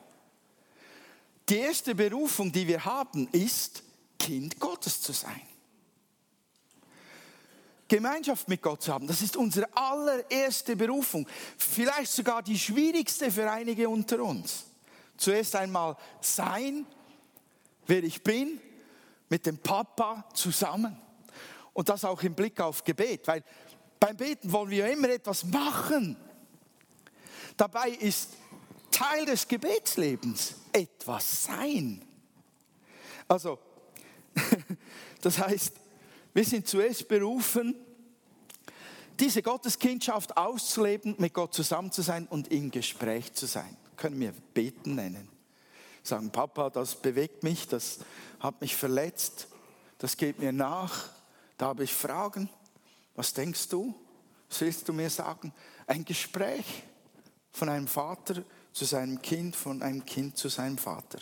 Die 1.48 1.56
erste 1.56 1.94
Berufung, 1.94 2.52
die 2.52 2.68
wir 2.68 2.84
haben, 2.84 3.26
ist, 3.32 3.82
Kind 4.18 4.60
Gottes 4.60 5.00
zu 5.00 5.14
sein. 5.14 5.40
Gemeinschaft 7.96 8.48
mit 8.48 8.62
Gott 8.62 8.82
zu 8.82 8.90
haben. 8.90 9.06
Das 9.06 9.20
ist 9.20 9.36
unsere 9.36 9.68
allererste 9.76 10.76
Berufung. 10.76 11.28
Vielleicht 11.58 12.10
sogar 12.10 12.42
die 12.42 12.58
schwierigste 12.58 13.30
für 13.30 13.50
einige 13.50 13.86
unter 13.86 14.22
uns. 14.22 14.64
Zuerst 15.18 15.54
einmal 15.56 15.98
sein, 16.22 16.86
wer 17.86 18.02
ich 18.02 18.22
bin, 18.22 18.58
mit 19.28 19.44
dem 19.44 19.58
Papa 19.58 20.24
zusammen. 20.32 20.96
Und 21.74 21.90
das 21.90 22.06
auch 22.06 22.22
im 22.22 22.34
Blick 22.34 22.58
auf 22.62 22.82
Gebet, 22.82 23.28
weil 23.28 23.44
beim 24.00 24.16
Beten 24.16 24.50
wollen 24.50 24.70
wir 24.70 24.90
immer 24.90 25.10
etwas 25.10 25.44
machen. 25.44 26.16
Dabei 27.58 27.90
ist 27.90 28.30
Teil 28.90 29.26
des 29.26 29.46
Gebetslebens 29.46 30.54
etwas 30.72 31.44
sein. 31.44 32.02
Also, 33.28 33.58
das 35.20 35.38
heißt, 35.38 35.81
wir 36.34 36.44
sind 36.44 36.66
zuerst 36.66 37.08
berufen, 37.08 37.74
diese 39.20 39.42
Gotteskindschaft 39.42 40.36
auszuleben, 40.36 41.14
mit 41.18 41.34
Gott 41.34 41.54
zusammen 41.54 41.92
zu 41.92 42.02
sein 42.02 42.26
und 42.26 42.48
im 42.48 42.70
Gespräch 42.70 43.32
zu 43.34 43.46
sein. 43.46 43.76
Können 43.96 44.18
wir 44.18 44.32
beten 44.54 44.94
nennen. 44.94 45.28
Sagen, 46.02 46.30
Papa, 46.30 46.70
das 46.70 46.96
bewegt 46.96 47.42
mich, 47.42 47.68
das 47.68 48.00
hat 48.40 48.60
mich 48.60 48.74
verletzt, 48.74 49.46
das 49.98 50.16
geht 50.16 50.40
mir 50.40 50.52
nach, 50.52 51.10
da 51.58 51.66
habe 51.66 51.84
ich 51.84 51.92
Fragen. 51.92 52.48
Was 53.14 53.32
denkst 53.32 53.68
du? 53.68 53.94
Was 54.48 54.60
willst 54.62 54.88
du 54.88 54.92
mir 54.92 55.10
sagen? 55.10 55.52
Ein 55.86 56.04
Gespräch 56.04 56.82
von 57.52 57.68
einem 57.68 57.86
Vater 57.86 58.42
zu 58.72 58.84
seinem 58.84 59.22
Kind, 59.22 59.54
von 59.54 59.82
einem 59.82 60.04
Kind 60.04 60.36
zu 60.36 60.48
seinem 60.48 60.78
Vater. 60.78 61.20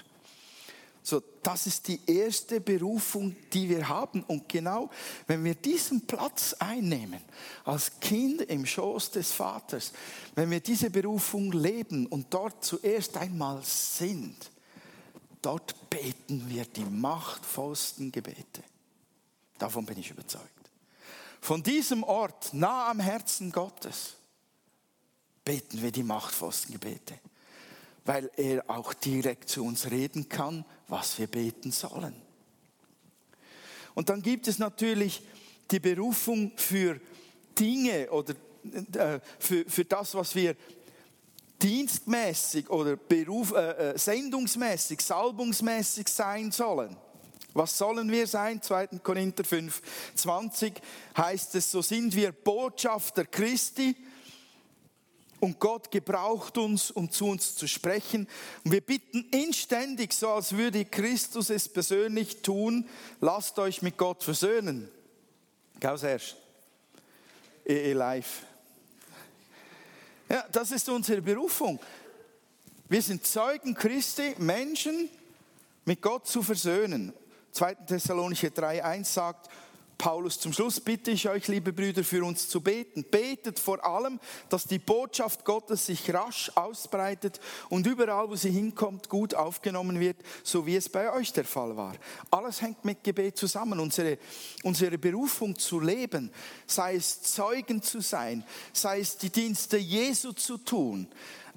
So, 1.03 1.23
das 1.43 1.67
ist 1.67 1.89
die 1.89 2.01
erste 2.07 2.61
Berufung, 2.61 3.35
die 3.53 3.69
wir 3.69 3.89
haben. 3.89 4.23
Und 4.25 4.49
genau, 4.49 4.91
wenn 5.27 5.43
wir 5.45 5.55
diesen 5.55 6.07
Platz 6.07 6.55
einnehmen, 6.59 7.21
als 7.65 7.99
Kind 8.01 8.43
im 8.43 8.67
Schoß 8.67 9.13
des 9.13 9.33
Vaters, 9.33 9.93
wenn 10.35 10.51
wir 10.51 10.61
diese 10.61 10.91
Berufung 10.91 11.53
leben 11.53 12.07
und 12.07 12.27
dort 12.31 12.65
zuerst 12.65 13.17
einmal 13.17 13.63
sind, 13.63 14.51
dort 15.41 15.89
beten 15.89 16.45
wir 16.49 16.67
die 16.67 16.85
machtvollsten 16.85 18.13
Gebete. 18.13 18.63
Davon 19.59 19.87
bin 19.87 19.99
ich 19.99 20.11
überzeugt. 20.11 20.45
Von 21.41 21.63
diesem 21.63 22.03
Ort, 22.03 22.53
nah 22.53 22.91
am 22.91 23.01
Herzen 23.01 23.51
Gottes, 23.51 24.17
beten 25.45 25.81
wir 25.81 25.91
die 25.91 26.03
machtvollsten 26.03 26.73
Gebete 26.73 27.19
weil 28.13 28.29
er 28.37 28.69
auch 28.69 28.93
direkt 28.93 29.49
zu 29.49 29.65
uns 29.65 29.89
reden 29.89 30.29
kann, 30.29 30.65
was 30.89 31.17
wir 31.21 31.29
beten 31.29 31.71
sollen. 31.71 32.21
Und 33.95 34.09
dann 34.09 34.21
gibt 34.21 34.49
es 34.49 34.59
natürlich 34.59 35.23
die 35.71 35.79
Berufung 35.79 36.51
für 36.57 37.01
Dinge 37.57 38.11
oder 38.11 38.35
äh, 38.95 39.21
für, 39.39 39.65
für 39.65 39.85
das, 39.85 40.13
was 40.17 40.35
wir 40.35 40.57
dienstmäßig 41.63 42.69
oder 42.69 42.97
Beruf, 42.97 43.53
äh, 43.53 43.93
äh 43.93 43.97
sendungsmäßig, 43.99 45.01
salbungsmäßig 45.01 46.09
sein 46.09 46.51
sollen. 46.51 46.97
Was 47.55 47.79
sollen 47.79 48.11
wir 48.11 48.27
sein? 48.27 48.61
2. 48.61 48.89
Korinther 49.05 49.45
5, 49.45 49.81
20 50.17 50.73
heißt 51.17 51.55
es, 51.55 51.71
so 51.71 51.81
sind 51.81 52.17
wir 52.17 52.33
Botschafter 52.33 53.25
Christi 53.25 53.95
Und 55.41 55.59
Gott 55.59 55.91
gebraucht 55.91 56.59
uns, 56.59 56.91
um 56.91 57.11
zu 57.11 57.27
uns 57.27 57.57
zu 57.57 57.67
sprechen. 57.67 58.29
Und 58.63 58.73
wir 58.73 58.83
bitten 58.83 59.27
inständig, 59.31 60.13
so 60.13 60.29
als 60.29 60.55
würde 60.55 60.85
Christus 60.85 61.49
es 61.51 61.69
persönlich 61.69 62.43
tun, 62.43 62.87
lasst 63.21 63.59
euch 63.59 63.81
mit 63.81 63.97
Gott 63.97 64.23
versöhnen. 64.23 64.89
Gaus 65.81 66.03
erst. 66.03 66.37
EE 67.65 67.95
Live. 67.95 68.43
Ja, 70.29 70.45
das 70.53 70.71
ist 70.71 70.89
unsere 70.89 71.23
Berufung. 71.23 71.81
Wir 72.89 73.03
sind 73.03 73.27
Zeugen 73.27 73.75
Christi, 73.75 74.35
Menschen 74.39 75.09
mit 75.85 76.03
Gott 76.03 76.27
zu 76.27 76.43
versöhnen. 76.43 77.13
2. 77.53 77.75
Thessalonicher 77.87 78.49
3,1 78.49 79.05
sagt, 79.05 79.51
Paulus, 80.01 80.41
zum 80.41 80.55
Schluss 80.55 80.81
bitte 80.81 81.11
ich 81.11 81.29
euch, 81.29 81.47
liebe 81.47 81.75
Brüder, 81.75 82.03
für 82.03 82.25
uns 82.25 82.49
zu 82.49 82.63
beten. 82.63 83.05
Betet 83.05 83.59
vor 83.59 83.85
allem, 83.85 84.19
dass 84.49 84.65
die 84.65 84.79
Botschaft 84.79 85.45
Gottes 85.45 85.85
sich 85.85 86.15
rasch 86.15 86.51
ausbreitet 86.55 87.39
und 87.69 87.87
überall, 87.87 88.31
wo 88.31 88.35
sie 88.35 88.51
hinkommt, 88.51 89.11
gut 89.11 89.35
aufgenommen 89.35 90.01
wird, 90.01 90.17
so 90.43 90.65
wie 90.65 90.77
es 90.77 90.89
bei 90.89 91.13
euch 91.13 91.35
der 91.35 91.45
Fall 91.45 91.77
war. 91.77 91.97
Alles 92.31 92.63
hängt 92.63 92.83
mit 92.83 93.05
Gebet 93.05 93.37
zusammen. 93.37 93.79
Unsere, 93.79 94.17
unsere 94.63 94.97
Berufung 94.97 95.59
zu 95.59 95.81
leben, 95.81 96.31
sei 96.67 96.95
es 96.95 97.21
Zeugen 97.21 97.83
zu 97.83 98.01
sein, 98.01 98.43
sei 98.73 99.01
es 99.01 99.19
die 99.19 99.29
Dienste 99.29 99.77
Jesu 99.77 100.33
zu 100.33 100.57
tun, 100.57 101.09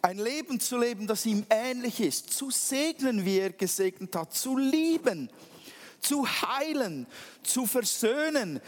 ein 0.01 0.17
Leben 0.17 0.59
zu 0.59 0.77
leben, 0.77 1.07
das 1.07 1.25
ihm 1.25 1.45
ähnlich 1.49 2.01
ist, 2.01 2.33
zu 2.33 2.51
segnen, 2.51 3.23
wie 3.23 3.39
er 3.39 3.53
gesegnet 3.53 4.13
hat, 4.17 4.33
zu 4.33 4.57
lieben 4.57 5.29
zu 6.03 6.27
heilen, 6.27 7.07
zu 7.43 7.65
versöhnen, 7.65 8.61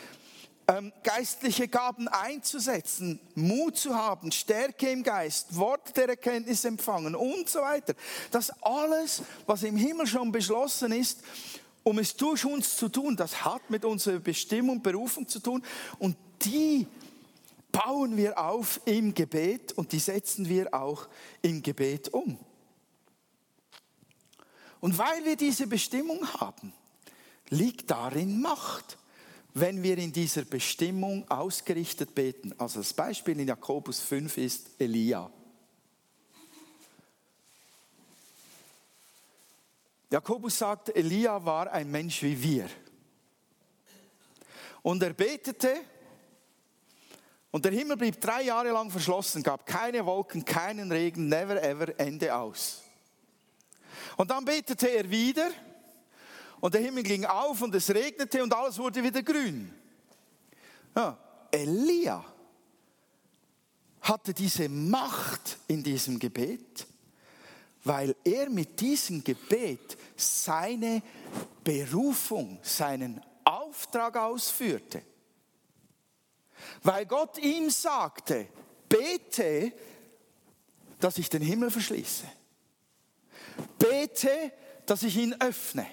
ähm, 0.68 0.92
geistliche 1.04 1.68
Gaben 1.68 2.08
einzusetzen, 2.08 3.20
Mut 3.36 3.78
zu 3.78 3.96
haben, 3.96 4.32
Stärke 4.32 4.90
im 4.90 5.04
Geist, 5.04 5.56
Worte 5.56 5.94
der 5.94 6.10
Erkenntnis 6.10 6.66
empfangen 6.66 7.16
und 7.16 7.50
so 7.50 7.60
weiter. 7.60 7.94
Das 8.32 8.50
alles, 8.64 9.22
was 9.46 9.64
im 9.64 9.78
Himmel 9.78 10.08
schon 10.08 10.32
beschlossen 10.32 10.92
ist, 10.92 11.20
um 11.84 12.00
es 12.00 12.16
durch 12.16 12.46
uns 12.46 12.78
zu 12.78 12.90
tun, 12.90 13.16
das 13.16 13.46
hat 13.46 13.70
mit 13.70 13.86
unserer 13.86 14.20
Bestimmung, 14.20 14.82
Berufung 14.82 15.28
zu 15.28 15.40
tun 15.40 15.64
und 16.00 16.18
die 16.42 16.88
bauen 17.72 18.18
wir 18.18 18.40
auf 18.40 18.80
im 18.86 19.14
Gebet 19.14 19.74
und 19.74 19.92
die 19.92 20.00
setzen 20.00 20.50
wir 20.50 20.74
auch 20.74 21.08
im 21.42 21.62
Gebet 21.62 22.10
um. 22.10 22.40
Und 24.80 24.98
weil 24.98 25.26
wir 25.26 25.36
diese 25.36 25.68
Bestimmung 25.68 26.28
haben, 26.40 26.74
liegt 27.50 27.92
darin 27.92 28.42
Macht, 28.42 28.98
wenn 29.54 29.84
wir 29.84 29.98
in 29.98 30.12
dieser 30.12 30.44
Bestimmung 30.44 31.30
ausgerichtet 31.30 32.14
beten. 32.14 32.54
Also 32.58 32.80
das 32.80 32.94
Beispiel 32.94 33.40
in 33.40 33.48
Jakobus 33.48 34.00
5 34.02 34.38
ist 34.38 34.70
Elia. 34.80 35.32
Jakobus 40.12 40.58
sagt, 40.58 40.96
Elia 40.96 41.44
war 41.44 41.72
ein 41.72 41.90
Mensch 41.90 42.22
wie 42.22 42.42
wir. 42.42 42.70
Und 44.82 45.02
er 45.02 45.14
betete 45.14 45.76
und 47.52 47.64
der 47.64 47.72
Himmel 47.72 47.96
blieb 47.96 48.20
drei 48.20 48.44
Jahre 48.44 48.72
lang 48.72 48.92
verschlossen, 48.92 49.42
gab 49.42 49.66
keine 49.66 50.06
Wolken, 50.06 50.44
keinen 50.44 50.92
Regen, 50.92 51.30
never 51.30 51.64
ever, 51.64 51.98
Ende 51.98 52.36
aus. 52.36 52.84
Und 54.18 54.30
dann 54.30 54.44
betete 54.44 54.90
er 54.90 55.10
wieder 55.10 55.50
und 56.60 56.74
der 56.74 56.82
Himmel 56.82 57.04
ging 57.04 57.26
auf 57.26 57.62
und 57.62 57.74
es 57.76 57.90
regnete 57.90 58.42
und 58.42 58.54
alles 58.54 58.78
wurde 58.78 59.04
wieder 59.04 59.22
grün. 59.22 59.74
Ja, 60.96 61.18
Elia 61.52 62.24
hatte 64.02 64.34
diese 64.34 64.70
Macht 64.70 65.58
in 65.68 65.84
diesem 65.84 66.20
Gebet, 66.20 66.86
weil 67.84 68.16
er 68.24 68.50
mit 68.50 68.80
diesem 68.80 69.24
Gebet 69.24 69.98
seine 70.16 71.02
Berufung, 71.64 72.60
seinen 72.62 73.22
Auftrag 73.44 74.16
ausführte. 74.18 75.02
Weil 76.84 77.06
Gott 77.06 77.38
ihm 77.40 77.70
sagte, 77.70 78.48
bete, 78.88 79.74
dass 81.00 81.18
ich 81.18 81.30
den 81.30 81.42
Himmel 81.42 81.72
verschließe. 81.72 82.26
Bete, 83.78 84.52
dass 84.86 85.04
ich 85.04 85.18
ihn 85.18 85.34
öffne. 85.42 85.86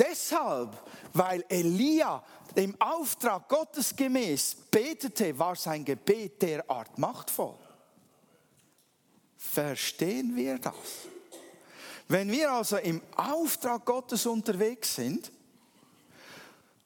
Deshalb, 0.00 0.82
weil 1.12 1.44
Elia 1.48 2.24
dem 2.56 2.74
Auftrag 2.80 3.46
Gottes 3.48 3.94
gemäß 3.94 4.56
betete, 4.70 5.38
war 5.38 5.54
sein 5.54 5.84
Gebet 5.84 6.40
derart 6.40 6.96
machtvoll. 6.98 7.58
Verstehen 9.36 10.34
wir 10.34 10.58
das? 10.58 10.74
Wenn 12.08 12.30
wir 12.30 12.50
also 12.50 12.78
im 12.78 13.02
Auftrag 13.14 13.84
Gottes 13.84 14.24
unterwegs 14.26 14.96
sind 14.96 15.30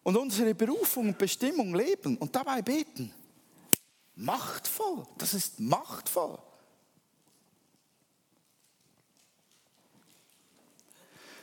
und 0.03 0.17
unsere 0.17 0.55
Berufung 0.55 1.09
und 1.09 1.19
Bestimmung 1.19 1.75
leben 1.75 2.19
und 2.19 2.35
dabei 2.35 2.63
beten, 2.63 3.15
machtvoll, 4.17 5.07
das 5.19 5.35
ist 5.35 5.61
machtvoll. 5.61 6.39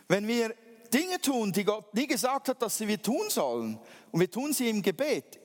Wenn 0.08 0.28
wir 0.28 0.54
Dinge 0.94 1.20
tun, 1.22 1.52
die 1.52 1.64
Gott 1.64 1.94
nie 1.94 2.08
gesagt 2.08 2.50
hat, 2.50 2.62
dass 2.62 2.78
sie 2.78 2.88
wir 2.88 3.02
tun 3.02 3.30
sollen, 3.30 3.80
und 4.12 4.20
wir 4.20 4.30
tun 4.30 4.54
sie 4.54 4.70
im 4.70 4.82
Gebet, 4.82 5.40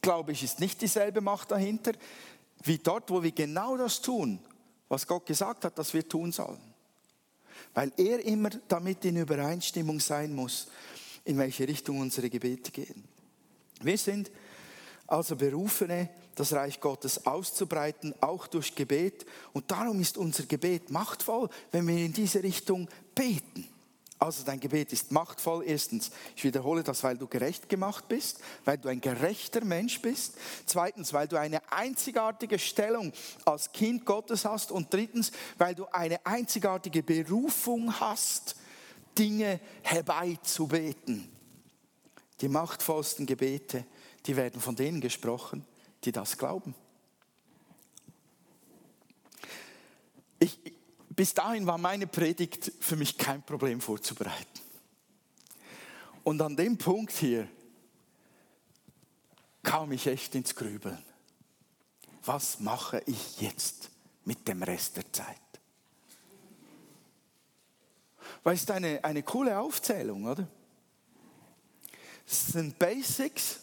glaube 0.00 0.32
ich, 0.32 0.42
ist 0.42 0.60
nicht 0.60 0.80
dieselbe 0.80 1.20
Macht 1.20 1.50
dahinter, 1.50 1.92
wie 2.64 2.78
dort, 2.78 3.10
wo 3.10 3.22
wir 3.22 3.32
genau 3.32 3.76
das 3.76 4.00
tun, 4.00 4.40
was 4.88 5.06
Gott 5.06 5.26
gesagt 5.26 5.64
hat, 5.64 5.78
dass 5.78 5.94
wir 5.94 6.08
tun 6.08 6.32
sollen. 6.32 6.60
Weil 7.74 7.92
er 7.96 8.24
immer 8.24 8.50
damit 8.66 9.04
in 9.04 9.16
Übereinstimmung 9.16 10.00
sein 10.00 10.34
muss, 10.34 10.68
in 11.24 11.38
welche 11.38 11.68
Richtung 11.68 12.00
unsere 12.00 12.30
Gebete 12.30 12.72
gehen. 12.72 13.04
Wir 13.80 13.98
sind 13.98 14.30
also 15.06 15.36
Berufene, 15.36 16.08
das 16.34 16.52
Reich 16.52 16.80
Gottes 16.80 17.26
auszubreiten, 17.26 18.14
auch 18.20 18.46
durch 18.46 18.74
Gebet. 18.74 19.26
Und 19.52 19.70
darum 19.70 20.00
ist 20.00 20.16
unser 20.16 20.44
Gebet 20.44 20.90
machtvoll, 20.90 21.48
wenn 21.72 21.86
wir 21.86 21.96
in 21.96 22.12
diese 22.12 22.42
Richtung 22.42 22.88
beten. 23.14 23.66
Also 24.18 24.42
dein 24.44 24.58
Gebet 24.58 24.92
ist 24.92 25.12
machtvoll. 25.12 25.64
Erstens, 25.64 26.10
ich 26.34 26.42
wiederhole 26.42 26.82
das, 26.82 27.04
weil 27.04 27.16
du 27.16 27.28
gerecht 27.28 27.68
gemacht 27.68 28.08
bist, 28.08 28.40
weil 28.64 28.76
du 28.76 28.88
ein 28.88 29.00
gerechter 29.00 29.64
Mensch 29.64 30.02
bist. 30.02 30.34
Zweitens, 30.66 31.12
weil 31.12 31.28
du 31.28 31.38
eine 31.38 31.60
einzigartige 31.70 32.58
Stellung 32.58 33.12
als 33.44 33.70
Kind 33.72 34.04
Gottes 34.04 34.44
hast. 34.44 34.72
Und 34.72 34.92
drittens, 34.92 35.30
weil 35.56 35.74
du 35.74 35.86
eine 35.86 36.24
einzigartige 36.26 37.02
Berufung 37.02 38.00
hast, 38.00 38.56
Dinge 39.16 39.60
herbeizubeten. 39.82 41.30
Die 42.40 42.48
machtvollsten 42.48 43.26
Gebete, 43.26 43.84
die 44.26 44.36
werden 44.36 44.60
von 44.60 44.74
denen 44.74 45.00
gesprochen, 45.00 45.64
die 46.04 46.12
das 46.12 46.38
glauben. 46.38 46.74
Ich, 50.40 50.58
bis 51.18 51.34
dahin 51.34 51.66
war 51.66 51.78
meine 51.78 52.06
Predigt 52.06 52.70
für 52.78 52.94
mich 52.94 53.18
kein 53.18 53.42
Problem 53.42 53.80
vorzubereiten. 53.80 54.60
Und 56.22 56.40
an 56.40 56.54
dem 56.54 56.78
Punkt 56.78 57.10
hier 57.10 57.48
kam 59.64 59.90
ich 59.90 60.06
echt 60.06 60.36
ins 60.36 60.54
Grübeln. 60.54 61.02
Was 62.24 62.60
mache 62.60 63.02
ich 63.06 63.40
jetzt 63.40 63.90
mit 64.26 64.46
dem 64.46 64.62
Rest 64.62 64.96
der 64.96 65.12
Zeit? 65.12 65.40
Es 68.44 68.60
ist 68.60 68.70
eine, 68.70 69.02
eine 69.02 69.24
coole 69.24 69.58
Aufzählung, 69.58 70.24
oder? 70.24 70.46
Es 72.28 72.46
sind 72.46 72.78
Basics, 72.78 73.58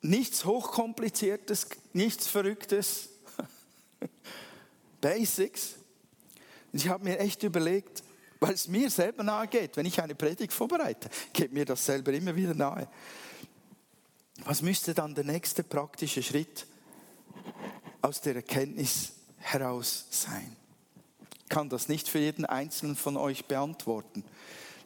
nichts 0.00 0.46
Hochkompliziertes, 0.46 1.68
nichts 1.92 2.26
Verrücktes. 2.26 3.10
Basics. 5.00 5.76
Ich 6.72 6.88
habe 6.88 7.04
mir 7.04 7.18
echt 7.18 7.42
überlegt, 7.42 8.02
weil 8.40 8.52
es 8.52 8.68
mir 8.68 8.90
selber 8.90 9.22
nahe 9.22 9.46
geht, 9.46 9.76
wenn 9.76 9.86
ich 9.86 10.00
eine 10.00 10.14
Predigt 10.14 10.52
vorbereite, 10.52 11.08
geht 11.32 11.52
mir 11.52 11.64
das 11.64 11.84
selber 11.84 12.12
immer 12.12 12.34
wieder 12.36 12.54
nahe. 12.54 12.88
Was 14.44 14.62
müsste 14.62 14.92
dann 14.92 15.14
der 15.14 15.24
nächste 15.24 15.64
praktische 15.64 16.22
Schritt 16.22 16.66
aus 18.02 18.20
der 18.20 18.36
Erkenntnis 18.36 19.12
heraus 19.38 20.06
sein? 20.10 20.56
Ich 21.42 21.48
kann 21.48 21.68
das 21.68 21.88
nicht 21.88 22.08
für 22.08 22.18
jeden 22.18 22.44
Einzelnen 22.44 22.96
von 22.96 23.16
euch 23.16 23.46
beantworten. 23.46 24.24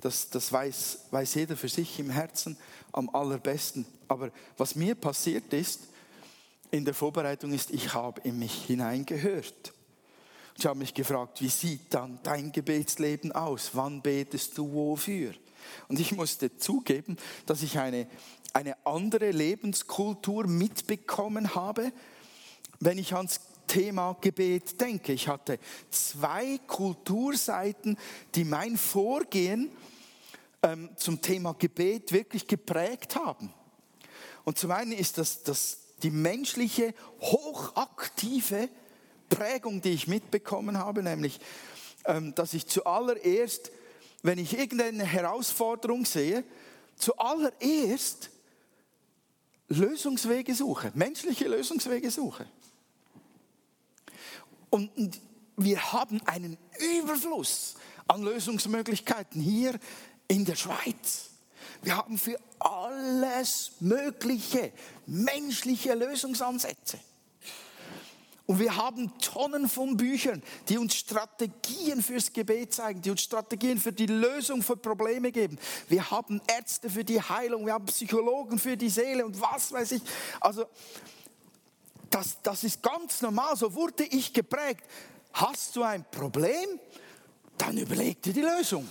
Das, 0.00 0.30
das 0.30 0.52
weiß, 0.52 1.06
weiß 1.10 1.34
jeder 1.34 1.56
für 1.56 1.68
sich 1.68 1.98
im 1.98 2.10
Herzen 2.10 2.56
am 2.92 3.10
allerbesten. 3.10 3.84
Aber 4.08 4.30
was 4.56 4.74
mir 4.74 4.94
passiert 4.94 5.52
ist 5.52 5.88
in 6.70 6.84
der 6.84 6.94
Vorbereitung 6.94 7.52
ist, 7.52 7.70
ich 7.70 7.92
habe 7.92 8.20
in 8.22 8.38
mich 8.38 8.64
hineingehört. 8.64 9.72
Ich 10.60 10.66
habe 10.66 10.78
mich 10.78 10.92
gefragt, 10.92 11.40
wie 11.40 11.48
sieht 11.48 11.94
dann 11.94 12.18
dein 12.22 12.52
Gebetsleben 12.52 13.32
aus? 13.32 13.70
Wann 13.72 14.02
betest 14.02 14.58
du 14.58 14.70
wofür? 14.70 15.32
Und 15.88 15.98
ich 15.98 16.12
musste 16.12 16.54
zugeben, 16.58 17.16
dass 17.46 17.62
ich 17.62 17.78
eine, 17.78 18.06
eine 18.52 18.76
andere 18.84 19.30
Lebenskultur 19.30 20.46
mitbekommen 20.46 21.54
habe, 21.54 21.90
wenn 22.78 22.98
ich 22.98 23.14
ans 23.14 23.40
Thema 23.68 24.14
Gebet 24.20 24.78
denke. 24.78 25.14
Ich 25.14 25.28
hatte 25.28 25.58
zwei 25.88 26.58
Kulturseiten, 26.66 27.96
die 28.34 28.44
mein 28.44 28.76
Vorgehen 28.76 29.70
ähm, 30.62 30.90
zum 30.96 31.22
Thema 31.22 31.54
Gebet 31.54 32.12
wirklich 32.12 32.46
geprägt 32.46 33.16
haben. 33.16 33.50
Und 34.44 34.58
zum 34.58 34.72
einen 34.72 34.92
ist 34.92 35.16
das, 35.16 35.42
das 35.42 35.78
die 36.02 36.10
menschliche, 36.10 36.92
hochaktive 37.22 38.68
Prägung, 39.30 39.80
die 39.80 39.92
ich 39.92 40.06
mitbekommen 40.06 40.76
habe, 40.76 41.02
nämlich, 41.02 41.40
ähm, 42.04 42.34
dass 42.34 42.52
ich 42.52 42.66
zuallererst, 42.66 43.72
wenn 44.22 44.38
ich 44.38 44.58
irgendeine 44.58 45.04
Herausforderung 45.04 46.04
sehe, 46.04 46.44
zuallererst 46.96 48.28
Lösungswege 49.68 50.54
suche, 50.54 50.92
menschliche 50.94 51.48
Lösungswege 51.48 52.10
suche. 52.10 52.46
Und 54.68 54.90
wir 55.56 55.92
haben 55.92 56.20
einen 56.26 56.58
Überfluss 57.02 57.76
an 58.06 58.22
Lösungsmöglichkeiten 58.22 59.40
hier 59.40 59.78
in 60.28 60.44
der 60.44 60.56
Schweiz. 60.56 61.30
Wir 61.82 61.96
haben 61.96 62.18
für 62.18 62.38
alles 62.58 63.72
Mögliche 63.80 64.72
menschliche 65.06 65.94
Lösungsansätze. 65.94 66.98
Und 68.50 68.58
wir 68.58 68.74
haben 68.74 69.16
Tonnen 69.20 69.68
von 69.68 69.96
Büchern, 69.96 70.42
die 70.68 70.76
uns 70.76 70.96
Strategien 70.96 72.02
fürs 72.02 72.32
Gebet 72.32 72.74
zeigen, 72.74 73.00
die 73.00 73.12
uns 73.12 73.20
Strategien 73.20 73.78
für 73.78 73.92
die 73.92 74.06
Lösung 74.06 74.60
von 74.64 74.82
Probleme 74.82 75.30
geben. 75.30 75.56
Wir 75.86 76.10
haben 76.10 76.42
Ärzte 76.48 76.90
für 76.90 77.04
die 77.04 77.22
Heilung, 77.22 77.66
wir 77.66 77.74
haben 77.74 77.86
Psychologen 77.86 78.58
für 78.58 78.76
die 78.76 78.88
Seele 78.88 79.24
und 79.24 79.40
was 79.40 79.70
weiß 79.70 79.92
ich. 79.92 80.02
Also 80.40 80.66
das, 82.10 82.42
das 82.42 82.64
ist 82.64 82.82
ganz 82.82 83.22
normal, 83.22 83.56
so 83.56 83.72
wurde 83.72 84.02
ich 84.02 84.32
geprägt. 84.32 84.82
Hast 85.32 85.76
du 85.76 85.84
ein 85.84 86.04
Problem? 86.10 86.80
Dann 87.56 87.78
überleg 87.78 88.20
dir 88.20 88.32
die 88.32 88.42
Lösung. 88.42 88.90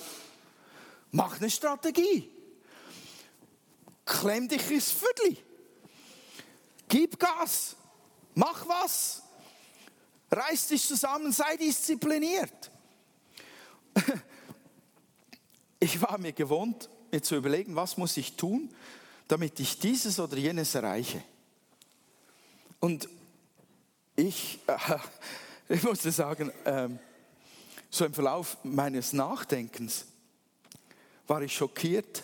Mach 1.12 1.38
eine 1.38 1.50
Strategie. 1.50 2.32
Klemm 4.06 4.48
dich 4.48 4.72
ins 4.72 4.89
Viertel. 4.89 5.36
Gib 6.88 7.19
Gas. 7.19 7.76
Mach 8.36 8.65
was. 8.65 9.24
Reiß 10.32 10.68
dich 10.68 10.86
zusammen, 10.86 11.32
sei 11.32 11.58
diszipliniert. 11.58 12.72
Ich 15.82 16.02
war 16.02 16.18
mir 16.18 16.34
gewohnt, 16.34 16.89
mir 17.10 17.22
zu 17.24 17.38
überlegen, 17.38 17.74
was 17.74 17.96
muss 17.96 18.18
ich 18.18 18.36
tun, 18.36 18.70
damit 19.30 19.62
ich 19.62 19.80
dieses 19.80 20.20
oder 20.20 20.36
jenes 20.36 20.76
erreiche. 20.76 21.24
Und 22.82 23.08
ich, 24.18 24.60
äh, 24.68 24.78
ich 25.74 25.84
musste 25.84 26.12
sagen, 26.12 26.52
äh, 26.65 26.89
so 27.89 28.04
im 28.04 28.13
Verlauf 28.13 28.58
meines 28.63 29.13
Nachdenkens 29.13 30.06
war 31.28 31.42
ich 31.42 31.56
schockiert, 31.56 32.24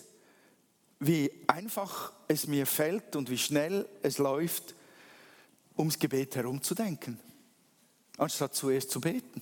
wie 0.99 1.31
einfach 1.47 2.11
es 2.27 2.47
mir 2.47 2.65
fällt 2.65 3.15
und 3.15 3.29
wie 3.29 3.37
schnell 3.37 3.87
es 4.01 4.17
läuft, 4.17 4.75
ums 5.77 5.99
Gebet 5.99 6.35
herumzudenken, 6.35 7.19
anstatt 8.17 8.55
zuerst 8.55 8.91
zu 8.91 9.01
beten. 9.01 9.41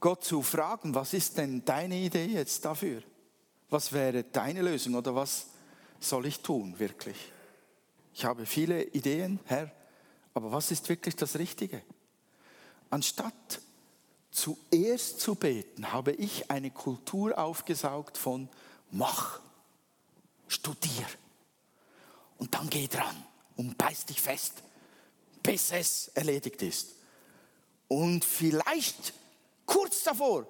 Gott 0.00 0.24
zu 0.24 0.42
fragen, 0.42 0.94
was 0.94 1.14
ist 1.14 1.38
denn 1.38 1.64
deine 1.64 1.96
Idee 1.96 2.26
jetzt 2.26 2.64
dafür? 2.64 3.02
Was 3.70 3.92
wäre 3.92 4.24
deine 4.24 4.62
Lösung 4.62 4.94
oder 4.94 5.14
was 5.14 5.46
soll 5.98 6.26
ich 6.26 6.40
tun 6.40 6.78
wirklich? 6.78 7.16
Ich 8.14 8.24
habe 8.24 8.46
viele 8.46 8.84
Ideen, 8.84 9.40
Herr, 9.46 9.70
aber 10.34 10.52
was 10.52 10.70
ist 10.70 10.88
wirklich 10.88 11.16
das 11.16 11.38
Richtige? 11.38 11.82
Anstatt 12.90 13.60
zuerst 14.30 15.20
zu 15.20 15.34
beten, 15.34 15.92
habe 15.92 16.12
ich 16.12 16.50
eine 16.50 16.70
Kultur 16.70 17.36
aufgesaugt 17.38 18.16
von 18.16 18.48
mach, 18.90 19.40
studier 20.46 21.06
und 22.38 22.54
dann 22.54 22.70
geh 22.70 22.86
dran 22.86 23.26
und 23.56 23.76
beiß 23.76 24.06
dich 24.06 24.20
fest, 24.20 24.62
bis 25.42 25.72
es 25.72 26.08
erledigt 26.08 26.62
ist. 26.62 26.94
Und 27.88 28.24
vielleicht 28.24 29.12
kurz 29.64 30.02
davor 30.02 30.46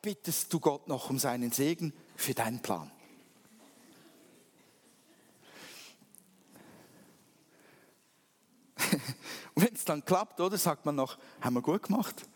bittest 0.00 0.52
du 0.52 0.60
Gott 0.60 0.86
noch 0.88 1.10
um 1.10 1.18
seinen 1.18 1.50
Segen 1.50 1.92
für 2.16 2.34
deinen 2.34 2.60
Plan. 2.60 2.90
Und 9.54 9.64
wenn 9.64 9.74
es 9.74 9.84
dann 9.84 10.04
klappt, 10.04 10.40
oder, 10.40 10.58
sagt 10.58 10.84
man 10.84 10.94
noch, 10.94 11.18
haben 11.40 11.54
wir 11.54 11.62
gut 11.62 11.84
gemacht? 11.84 12.26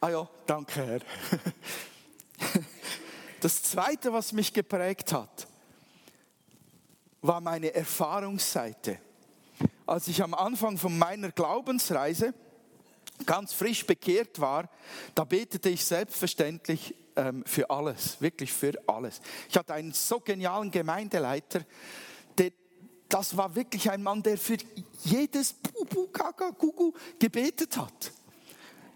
Ah 0.00 0.10
ja, 0.10 0.28
danke 0.46 0.86
Herr. 0.86 1.00
Das 3.40 3.62
Zweite, 3.62 4.12
was 4.12 4.32
mich 4.32 4.52
geprägt 4.52 5.14
hat, 5.14 5.46
war 7.22 7.40
meine 7.40 7.74
Erfahrungsseite. 7.74 8.98
Als 9.90 10.06
ich 10.06 10.22
am 10.22 10.34
Anfang 10.34 10.78
von 10.78 10.96
meiner 10.96 11.32
Glaubensreise 11.32 12.32
ganz 13.26 13.52
frisch 13.52 13.84
bekehrt 13.84 14.40
war, 14.40 14.70
da 15.16 15.24
betete 15.24 15.68
ich 15.68 15.84
selbstverständlich 15.84 16.94
ähm, 17.16 17.42
für 17.44 17.68
alles, 17.68 18.20
wirklich 18.20 18.52
für 18.52 18.72
alles. 18.86 19.20
Ich 19.48 19.56
hatte 19.56 19.74
einen 19.74 19.92
so 19.92 20.20
genialen 20.20 20.70
Gemeindeleiter, 20.70 21.62
der, 22.38 22.52
das 23.08 23.36
war 23.36 23.52
wirklich 23.56 23.90
ein 23.90 24.00
Mann, 24.00 24.22
der 24.22 24.38
für 24.38 24.58
jedes 25.02 25.54
Bubu, 25.54 26.06
Kaka, 26.06 26.50
Gugu 26.50 26.92
gebetet 27.18 27.76
hat. 27.76 28.12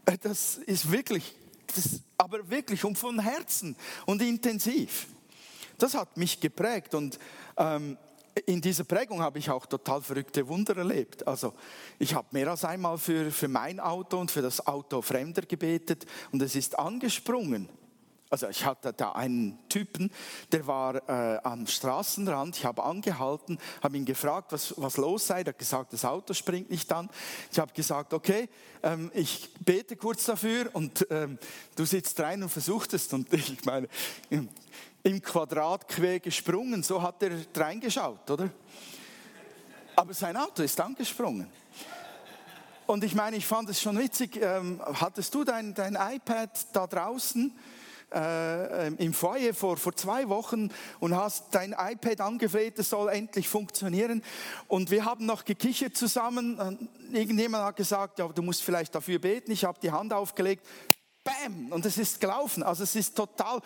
Äh, 0.04 0.16
das 0.18 0.59
ist 0.59 0.92
wirklich, 0.92 1.35
das, 1.74 2.02
aber 2.16 2.48
wirklich 2.48 2.85
und 2.85 2.96
von 2.96 3.18
Herzen 3.18 3.74
und 4.07 4.22
intensiv. 4.22 5.09
Das 5.76 5.94
hat 5.94 6.16
mich 6.16 6.38
geprägt 6.38 6.94
und 6.94 7.18
ähm, 7.57 7.98
in 8.47 8.61
dieser 8.61 8.85
Prägung 8.85 9.23
habe 9.23 9.38
ich 9.38 9.51
auch 9.51 9.66
total 9.66 10.03
verrückte 10.03 10.47
Wunder 10.49 10.77
erlebt. 10.77 11.27
Also 11.27 11.55
ich 11.99 12.14
habe 12.14 12.29
mehr 12.33 12.49
als 12.51 12.64
einmal 12.64 12.99
für, 12.99 13.31
für 13.31 13.49
mein 13.49 13.81
Auto 13.81 14.18
und 14.18 14.31
für 14.31 14.42
das 14.42 14.66
Auto 14.66 15.03
Fremder 15.03 15.42
gebetet 15.42 16.05
und 16.33 16.42
es 16.42 16.57
ist 16.57 16.79
angesprungen. 16.79 17.68
Also 18.31 18.49
ich 18.49 18.64
hatte 18.64 18.92
da 18.92 19.12
einen 19.12 19.61
Typen, 19.68 20.11
der 20.51 20.66
war 20.66 21.09
äh, 21.09 21.38
am 21.44 21.68
Straßenrand, 21.68 22.57
ich 22.57 22.64
habe 22.64 22.83
angehalten, 22.83 23.59
habe 23.81 23.97
ihn 23.97 24.05
gefragt, 24.05 24.51
was, 24.51 24.75
was 24.77 24.97
los 24.97 25.29
sei, 25.29 25.42
er 25.42 25.51
hat 25.51 25.59
gesagt, 25.59 25.92
das 25.92 26.05
Auto 26.05 26.35
springt 26.35 26.68
nicht 26.68 26.90
an. 26.92 27.11
Ich 27.53 27.61
habe 27.61 27.73
gesagt, 27.73 28.12
okay, 28.12 28.49
ähm, 28.83 29.12
ich 29.14 29.55
bete 29.61 29.94
kurz 29.94 30.25
dafür 30.25 30.68
und 30.73 31.07
ähm, 31.11 31.38
du 31.77 31.85
sitzt 31.85 32.18
rein 32.18 32.42
und 32.42 32.49
versuchst 32.49 32.94
es. 32.94 33.12
Und 33.12 33.33
ich 33.33 33.64
meine, 33.64 33.88
im 35.05 35.23
Quadrat 35.23 35.87
quer 35.87 36.19
gesprungen, 36.19 36.83
so 36.83 37.01
hat 37.01 37.23
er 37.23 37.31
reingeschaut, 37.55 38.29
oder? 38.31 38.51
Aber 39.95 40.12
sein 40.12 40.37
Auto 40.37 40.62
ist 40.62 40.81
angesprungen. 40.81 41.47
Und 42.87 43.05
ich 43.05 43.14
meine, 43.14 43.37
ich 43.37 43.47
fand 43.47 43.71
es 43.71 43.81
schon 43.81 43.99
witzig, 43.99 44.40
ähm, 44.43 44.83
hattest 44.83 45.33
du 45.35 45.45
dein, 45.45 45.73
dein 45.75 45.95
iPad 45.95 46.51
da 46.73 46.87
draußen? 46.87 47.53
äh, 48.14 48.88
im 48.88 49.12
Foyer 49.12 49.55
vor, 49.55 49.77
vor 49.77 49.95
zwei 49.95 50.29
Wochen 50.29 50.71
und 51.01 51.17
hast 51.17 51.47
dein 51.51 51.73
iPad 51.73 52.21
angefleht, 52.21 52.79
es 52.79 52.90
soll 52.90 53.09
endlich 53.11 53.49
funktionieren. 53.49 54.23
Und 54.69 54.90
wir 54.90 55.05
haben 55.05 55.27
noch 55.27 55.45
gekichert 55.45 55.97
zusammen. 55.97 56.88
Irgendjemand 57.12 57.64
hat 57.64 57.77
gesagt, 57.77 58.19
ja, 58.19 58.29
du 58.29 58.43
musst 58.43 58.62
vielleicht 58.62 58.95
dafür 58.95 59.19
beten. 59.19 59.51
Ich 59.51 59.64
habe 59.64 59.79
die 59.81 59.90
Hand 59.90 60.12
aufgelegt. 60.12 60.64
Bam! 61.25 61.73
Und 61.73 61.87
es 61.87 61.97
ist 61.97 62.21
gelaufen. 62.21 62.63
Also 62.63 62.83
es 62.83 62.95
ist 62.95 63.17
total, 63.17 63.61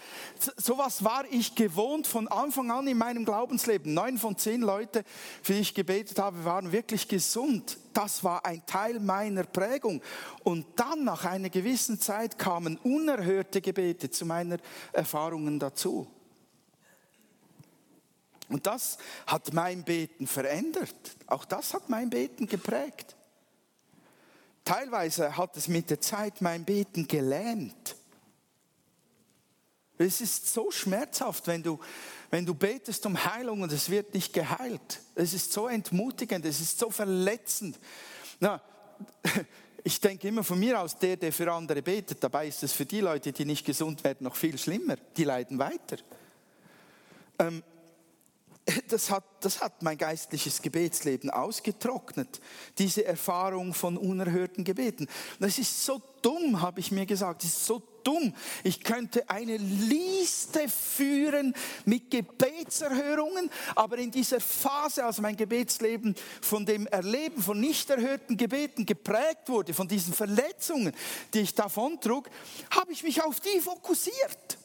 sowas 0.57 1.03
war 1.03 1.25
ich 1.29 1.57
gewohnt 1.57 2.07
von 2.07 2.29
Anfang 2.29 2.71
an 2.71 2.87
in 2.87 2.97
meinem 2.97 3.25
Glaubensleben. 3.25 3.93
Neun 3.93 4.17
von 4.17 4.39
zehn 4.39 4.61
Leute, 4.61 5.03
für 5.43 5.55
die 5.55 5.61
ich 5.61 5.75
gebetet 5.75 6.21
habe, 6.21 6.45
waren 6.45 6.71
wirklich 6.71 7.09
gesund. 7.09 7.77
Das 7.93 8.23
war 8.23 8.47
ein 8.47 8.65
Teil 8.65 9.01
meiner 9.01 9.43
Prägung. 9.43 10.01
Und 10.45 10.67
dann 10.77 11.03
nach 11.03 11.25
einer 11.25 11.51
gewissen 11.51 12.01
Zeit 12.01 12.39
kamen 12.39 12.77
unerhörte 12.79 13.61
Gebete 13.61 14.09
zu 14.09 14.25
meinen 14.25 14.63
Erfahrungen 14.93 15.59
dazu. 15.59 16.07
Und 18.49 18.67
das 18.67 18.99
hat 19.27 19.53
mein 19.53 19.83
Beten 19.83 20.29
verändert. 20.29 20.95
Auch 21.27 21.45
das 21.45 21.75
hat 21.75 21.89
mein 21.89 22.09
Beten 22.09 22.47
geprägt. 22.47 23.18
Teilweise 24.69 25.35
hat 25.35 25.57
es 25.57 25.67
mit 25.67 25.89
der 25.89 25.99
Zeit 25.99 26.43
mein 26.43 26.63
Beten 26.63 27.09
gelähmt. 27.09 27.97
Es 29.97 30.21
ist 30.21 30.53
so 30.53 30.71
schmerzhaft, 30.71 31.47
wenn 31.47 31.63
du, 31.63 31.81
wenn 32.29 32.45
du 32.45 32.53
betest 32.53 33.07
um 33.07 33.25
Heilung 33.25 33.63
und 33.63 33.73
es 33.73 33.89
wird 33.89 34.13
nicht 34.13 34.35
geheilt. 34.35 35.01
Es 35.15 35.33
ist 35.33 35.55
so 35.55 35.69
entmutigend, 35.69 36.45
es 36.45 36.61
ist 36.61 36.79
so 36.79 36.91
verletzend. 36.91 37.79
Na, 38.41 38.61
ich 39.85 39.99
denke 40.03 40.29
immer 40.29 40.45
von 40.45 40.61
mir 40.61 40.79
aus, 40.79 40.99
der, 40.99 41.17
der 41.17 41.33
für 41.33 41.51
andere 41.51 41.81
betet, 41.81 42.23
dabei 42.23 42.49
ist 42.49 42.63
es 42.63 42.75
für 42.75 42.85
die 42.85 43.01
Leute, 43.01 43.33
die 43.33 43.47
nicht 43.47 43.65
gesund 43.65 44.05
werden, 44.05 44.25
noch 44.25 44.37
viel 44.37 44.59
schlimmer. 44.59 44.97
Die 45.17 45.25
leiden 45.25 45.59
weiter. 45.59 45.97
Ähm, 47.39 47.63
das 48.89 49.11
hat, 49.11 49.25
das 49.41 49.61
hat 49.61 49.83
mein 49.83 49.99
geistliches 49.99 50.63
Gebetsleben 50.63 51.31
ausgetrocknet, 51.31 52.41
diese 52.79 53.05
Erfahrung 53.05 53.75
von 53.75 53.97
unerhörten 53.97 54.65
Gebeten. 54.65 55.09
Das 55.41 55.59
ist 55.59 55.85
so 55.85 56.03
dumm, 56.23 56.61
habe 56.61 56.81
ich 56.81 56.91
mir 56.91 57.07
gesagt, 57.07 57.43
das 57.43 57.51
ist 57.51 57.67
so 57.67 57.83
dumm. 58.03 58.35
Ich 58.65 58.83
könnte 58.83 59.29
eine 59.29 59.57
Liste 59.57 60.69
führen 60.69 61.55
mit 61.85 62.11
Gebetserhörungen, 62.11 63.51
aber 63.75 63.99
in 63.99 64.11
dieser 64.11 64.41
Phase, 64.41 65.05
als 65.05 65.21
mein 65.21 65.37
Gebetsleben 65.37 66.15
von 66.41 66.67
dem 66.67 66.87
Erleben 66.87 67.43
von 67.43 67.61
nicht 67.61 67.91
erhörten 67.91 68.37
Gebeten 68.37 68.87
geprägt 68.87 69.49
wurde, 69.49 69.75
von 69.75 69.89
diesen 69.89 70.13
Verletzungen, 70.13 70.93
die 71.35 71.41
ich 71.41 71.55
davon 71.55 72.01
trug, 72.01 72.29
habe 72.71 72.93
ich 72.93 73.03
mich 73.03 73.23
auf 73.23 73.41
die 73.41 73.61
fokussiert. 73.61 74.59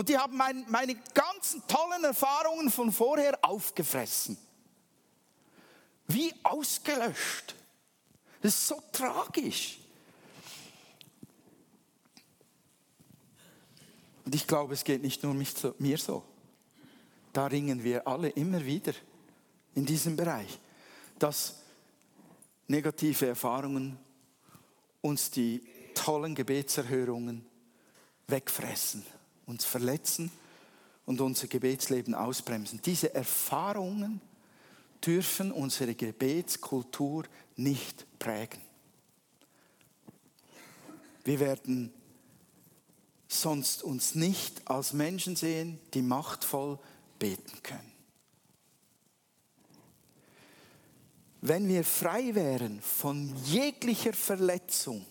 Und 0.00 0.08
die 0.08 0.16
haben 0.16 0.34
mein, 0.34 0.64
meine 0.70 0.94
ganzen 1.12 1.62
tollen 1.66 2.04
Erfahrungen 2.04 2.70
von 2.70 2.90
vorher 2.90 3.38
aufgefressen. 3.42 4.38
Wie 6.06 6.32
ausgelöscht. 6.42 7.54
Das 8.40 8.54
ist 8.54 8.66
so 8.66 8.82
tragisch. 8.92 9.78
Und 14.24 14.34
ich 14.34 14.46
glaube, 14.46 14.72
es 14.72 14.84
geht 14.84 15.02
nicht 15.02 15.22
nur 15.22 15.34
mir 15.34 15.98
so. 15.98 16.24
Da 17.34 17.48
ringen 17.48 17.84
wir 17.84 18.08
alle 18.08 18.30
immer 18.30 18.64
wieder 18.64 18.94
in 19.74 19.84
diesem 19.84 20.16
Bereich, 20.16 20.58
dass 21.18 21.56
negative 22.68 23.26
Erfahrungen 23.26 23.98
uns 25.02 25.30
die 25.30 25.62
tollen 25.94 26.34
Gebetserhörungen 26.34 27.44
wegfressen, 28.28 29.04
uns 29.50 29.64
verletzen 29.64 30.30
und 31.06 31.20
unser 31.20 31.48
Gebetsleben 31.48 32.14
ausbremsen. 32.14 32.80
Diese 32.84 33.14
Erfahrungen 33.14 34.20
dürfen 35.04 35.50
unsere 35.52 35.94
Gebetskultur 35.94 37.24
nicht 37.56 38.06
prägen. 38.18 38.60
Wir 41.24 41.40
werden 41.40 41.92
sonst 43.28 43.82
uns 43.82 44.14
nicht 44.14 44.68
als 44.68 44.92
Menschen 44.92 45.36
sehen, 45.36 45.78
die 45.94 46.02
machtvoll 46.02 46.78
beten 47.18 47.62
können. 47.62 47.92
Wenn 51.42 51.68
wir 51.68 51.84
frei 51.84 52.34
wären 52.34 52.80
von 52.82 53.34
jeglicher 53.44 54.12
Verletzung 54.12 55.06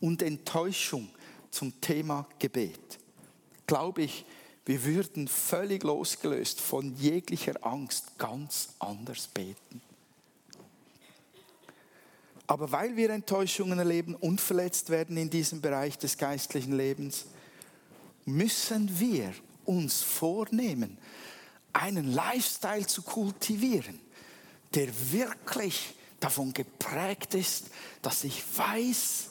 und 0.00 0.22
Enttäuschung 0.22 1.08
zum 1.50 1.80
Thema 1.80 2.26
Gebet, 2.38 2.98
glaube 3.66 4.02
ich, 4.02 4.24
wir 4.64 4.84
würden 4.84 5.28
völlig 5.28 5.84
losgelöst 5.84 6.60
von 6.60 6.94
jeglicher 6.96 7.54
Angst 7.64 8.18
ganz 8.18 8.70
anders 8.78 9.28
beten. 9.28 9.80
Aber 12.48 12.70
weil 12.70 12.96
wir 12.96 13.10
Enttäuschungen 13.10 13.78
erleben 13.78 14.14
und 14.14 14.40
verletzt 14.40 14.90
werden 14.90 15.16
in 15.16 15.30
diesem 15.30 15.60
Bereich 15.60 15.98
des 15.98 16.16
geistlichen 16.16 16.76
Lebens, 16.76 17.26
müssen 18.24 18.98
wir 18.98 19.32
uns 19.64 20.02
vornehmen, 20.02 20.98
einen 21.72 22.12
Lifestyle 22.12 22.86
zu 22.86 23.02
kultivieren, 23.02 24.00
der 24.74 24.88
wirklich 25.12 25.94
davon 26.20 26.52
geprägt 26.52 27.34
ist, 27.34 27.66
dass 28.02 28.24
ich 28.24 28.42
weiß, 28.56 29.25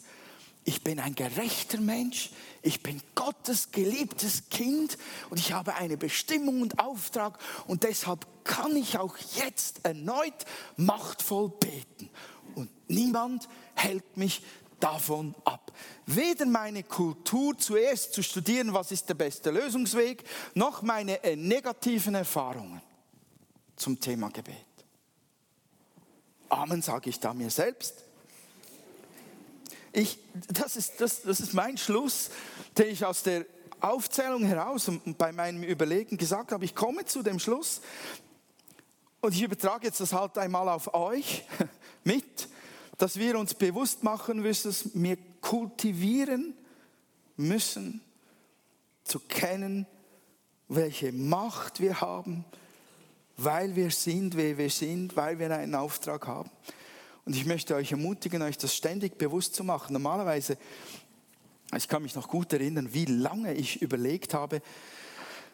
ich 0.66 0.84
bin 0.84 1.00
ein 1.00 1.14
gerechter 1.14 1.80
Mensch, 1.80 2.32
ich 2.64 2.82
bin 2.82 3.00
Gottes 3.14 3.72
geliebtes 3.72 4.50
Kind 4.50 4.98
und 5.30 5.40
ich 5.40 5.54
habe 5.54 5.76
eine 5.76 5.96
Bestimmung 5.96 6.62
und 6.62 6.80
Auftrag 6.80 7.38
und 7.68 7.84
deshalb 7.84 8.26
kann 8.44 8.76
ich 8.76 8.98
auch 8.98 9.16
jetzt 9.36 9.86
erneut 9.86 10.34
machtvoll 10.76 11.50
beten. 11.50 12.10
Und 12.56 12.70
niemand 12.88 13.48
hält 13.76 14.18
mich 14.18 14.42
davon 14.80 15.36
ab. 15.46 15.72
Weder 16.08 16.48
meine 16.48 16.84
Kultur 16.84 17.56
zuerst 17.58 18.14
zu 18.14 18.24
studieren, 18.24 18.74
was 18.74 18.92
ist 18.92 19.08
der 19.08 19.14
beste 19.14 19.52
Lösungsweg, 19.52 20.24
noch 20.56 20.82
meine 20.82 21.24
äh, 21.24 21.36
negativen 21.36 22.16
Erfahrungen 22.16 22.82
zum 23.76 24.00
Thema 24.00 24.30
Gebet. 24.30 24.56
Amen 26.50 26.82
sage 26.82 27.10
ich 27.10 27.20
da 27.20 27.34
mir 27.34 27.50
selbst. 27.50 28.05
Ich, 29.96 30.20
das, 30.50 30.76
ist, 30.76 31.00
das, 31.00 31.24
das 31.24 31.40
ist 31.40 31.54
mein 31.54 31.78
Schluss, 31.78 32.30
den 32.78 32.90
ich 32.90 33.06
aus 33.06 33.24
der 33.24 33.46
Aufzählung 33.80 34.44
heraus 34.44 34.88
und 34.88 35.18
bei 35.18 35.32
meinem 35.32 35.64
Überlegen 35.64 36.18
gesagt 36.18 36.52
habe. 36.52 36.66
Ich 36.66 36.76
komme 36.76 37.06
zu 37.06 37.24
dem 37.24 37.40
Schluss 37.40 37.82
und 39.22 39.34
ich 39.34 39.42
übertrage 39.42 39.88
jetzt 39.88 40.02
das 40.02 40.14
halt 40.14 40.38
einmal 40.38 40.70
auf 40.70 40.94
euch 40.94 41.44
mit 42.04 42.50
dass 42.98 43.18
wir 43.18 43.38
uns 43.38 43.54
bewusst 43.54 44.04
machen 44.04 44.42
müssen, 44.42 44.70
dass 44.70 44.90
wir 44.94 45.18
kultivieren 45.42 46.54
müssen, 47.36 48.02
zu 49.04 49.20
kennen, 49.20 49.86
welche 50.68 51.12
Macht 51.12 51.80
wir 51.80 52.02
haben, 52.02 52.46
weil 53.38 53.76
wir 53.76 53.92
sind, 53.92 54.36
wer 54.38 54.58
wir 54.58 54.70
sind, 54.70 55.16
weil 55.16 55.38
wir 55.38 55.52
einen 55.56 55.76
Auftrag 55.76 56.26
haben. 56.26 56.50
Und 57.26 57.36
ich 57.36 57.46
möchte 57.46 57.76
euch 57.76 57.92
ermutigen, 57.92 58.42
euch 58.44 58.58
das 58.58 58.76
ständig 58.76 59.18
bewusst 59.18 59.56
zu 59.56 59.64
machen. 59.64 59.94
Normalerweise, 59.94 60.58
ich 61.76 61.88
kann 61.88 62.04
mich 62.04 62.14
noch 62.16 62.28
gut 62.28 62.54
erinnern, 62.54 62.94
wie 62.94 63.06
lange 63.06 63.54
ich 63.54 63.82
überlegt 63.82 64.36
habe, 64.36 64.62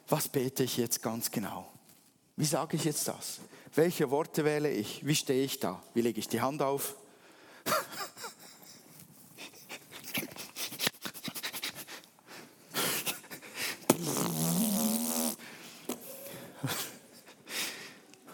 was 0.09 0.27
bete 0.27 0.63
ich 0.65 0.75
jetzt 0.75 1.01
ganz 1.01 1.31
genau? 1.31 1.71
Wie 2.35 2.45
sage 2.45 2.75
ich 2.75 2.83
jetzt 2.83 3.07
das? 3.07 3.39
Welche 3.73 4.11
Worte 4.11 4.43
wähle 4.43 4.69
ich? 4.69 5.05
Wie 5.05 5.15
stehe 5.15 5.45
ich 5.45 5.59
da? 5.59 5.81
Wie 5.93 6.01
lege 6.01 6.19
ich 6.19 6.27
die 6.27 6.41
Hand 6.41 6.61
auf? 6.61 6.95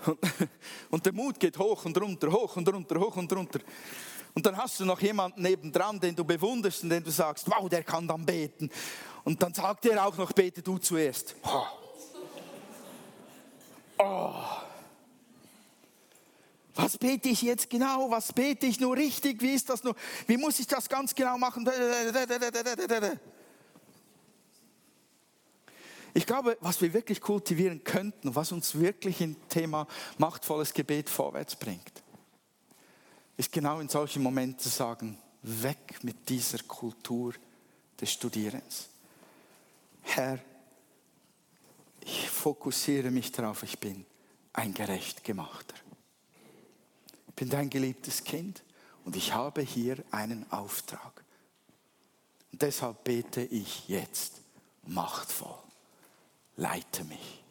Und 0.97 1.05
der 1.05 1.13
Mut 1.13 1.39
geht 1.39 1.55
hoch 1.60 1.86
und 1.86 1.95
runter, 2.01 2.31
hoch 2.31 2.55
und 2.55 2.67
runter, 2.67 2.99
hoch 2.99 3.15
und 3.17 3.31
runter. 3.31 3.60
Und 4.33 4.43
dann 4.43 4.57
hast 4.57 4.79
du 4.79 4.86
noch 4.86 4.99
jemanden 4.99 5.43
nebendran, 5.43 5.99
den 5.99 6.15
du 6.15 6.25
bewunderst 6.25 6.81
und 6.81 6.89
den 6.89 7.03
du 7.03 7.12
sagst, 7.12 7.47
wow, 7.47 7.69
der 7.69 7.83
kann 7.83 8.07
dann 8.07 8.25
beten. 8.25 8.67
Und 9.23 9.39
dann 9.39 9.53
sagt 9.53 9.86
er 9.86 10.03
auch 10.03 10.17
noch, 10.17 10.31
bete 10.31 10.63
du 10.63 10.79
zuerst. 10.79 11.36
Oh. 11.43 11.65
oh. 13.99 14.33
Was 16.73 16.97
bete 16.97 17.29
ich 17.29 17.43
jetzt 17.43 17.69
genau? 17.69 18.10
Was 18.10 18.33
bete 18.33 18.65
ich 18.65 18.79
nur 18.79 18.97
richtig? 18.97 19.39
Wie 19.39 19.53
ist 19.53 19.69
das 19.69 19.83
nur? 19.83 19.95
Wie 20.25 20.38
muss 20.38 20.60
ich 20.60 20.65
das 20.65 20.89
ganz 20.89 21.13
genau 21.13 21.38
machen? 21.38 21.69
Ich 26.17 26.25
glaube, 26.25 26.58
was 26.62 26.82
wir 26.82 26.93
wirklich 26.93 27.21
kultivieren 27.21 27.84
könnten, 27.84 28.34
was 28.34 28.51
uns 28.51 28.73
wirklich 28.73 29.21
im 29.21 29.36
Thema 29.49 29.86
machtvolles 30.17 30.73
Gebet 30.73 31.12
vorwärts 31.12 31.56
bringt, 31.56 32.01
ist 33.38 33.51
genau 33.51 33.80
in 33.80 33.88
solchen 33.88 34.23
Momenten 34.23 34.58
zu 34.58 34.69
sagen, 34.69 35.19
weg 35.43 35.99
mit 36.01 36.27
dieser 36.27 36.58
Kultur 36.63 37.36
des 38.01 38.12
Studierens. 38.12 38.89
Herr, 40.01 40.39
ich 42.01 42.27
fokussiere 42.32 43.12
mich 43.12 43.32
darauf, 43.32 43.62
ich 43.62 43.77
bin 43.77 44.03
ein 44.53 44.73
gerecht 44.73 45.23
gemachter. 45.23 45.75
Ich 47.27 47.36
bin 47.36 47.47
dein 47.47 47.69
geliebtes 47.69 48.23
Kind 48.23 48.63
und 49.06 49.15
ich 49.15 49.36
habe 49.36 49.62
hier 49.62 50.03
einen 50.10 50.51
Auftrag. 50.51 51.23
Und 52.51 52.63
deshalb 52.63 53.03
bete 53.03 53.43
ich 53.43 53.88
jetzt 53.88 54.41
machtvoll 54.88 55.66
leite 56.57 57.03
mich. 57.05 57.43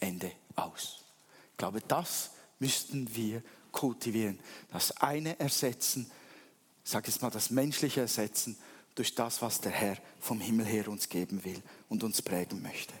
Ende 0.00 0.32
aus. 0.56 1.04
Ich 1.52 1.56
glaube, 1.58 1.80
das 1.82 2.30
müssten 2.58 3.14
wir 3.14 3.42
kultivieren. 3.70 4.40
Das 4.72 4.90
eine 4.96 5.38
ersetzen, 5.38 6.10
sag 6.82 7.06
jetzt 7.06 7.22
mal 7.22 7.30
das 7.30 7.50
menschliche 7.50 8.00
ersetzen 8.00 8.58
durch 8.94 9.14
das, 9.14 9.40
was 9.42 9.60
der 9.60 9.72
Herr 9.72 9.96
vom 10.18 10.40
Himmel 10.40 10.66
her 10.66 10.88
uns 10.88 11.08
geben 11.08 11.44
will 11.44 11.62
und 11.88 12.02
uns 12.02 12.22
prägen 12.22 12.62
möchte. 12.62 12.94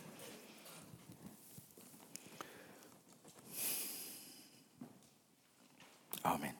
Amen. 6.22 6.59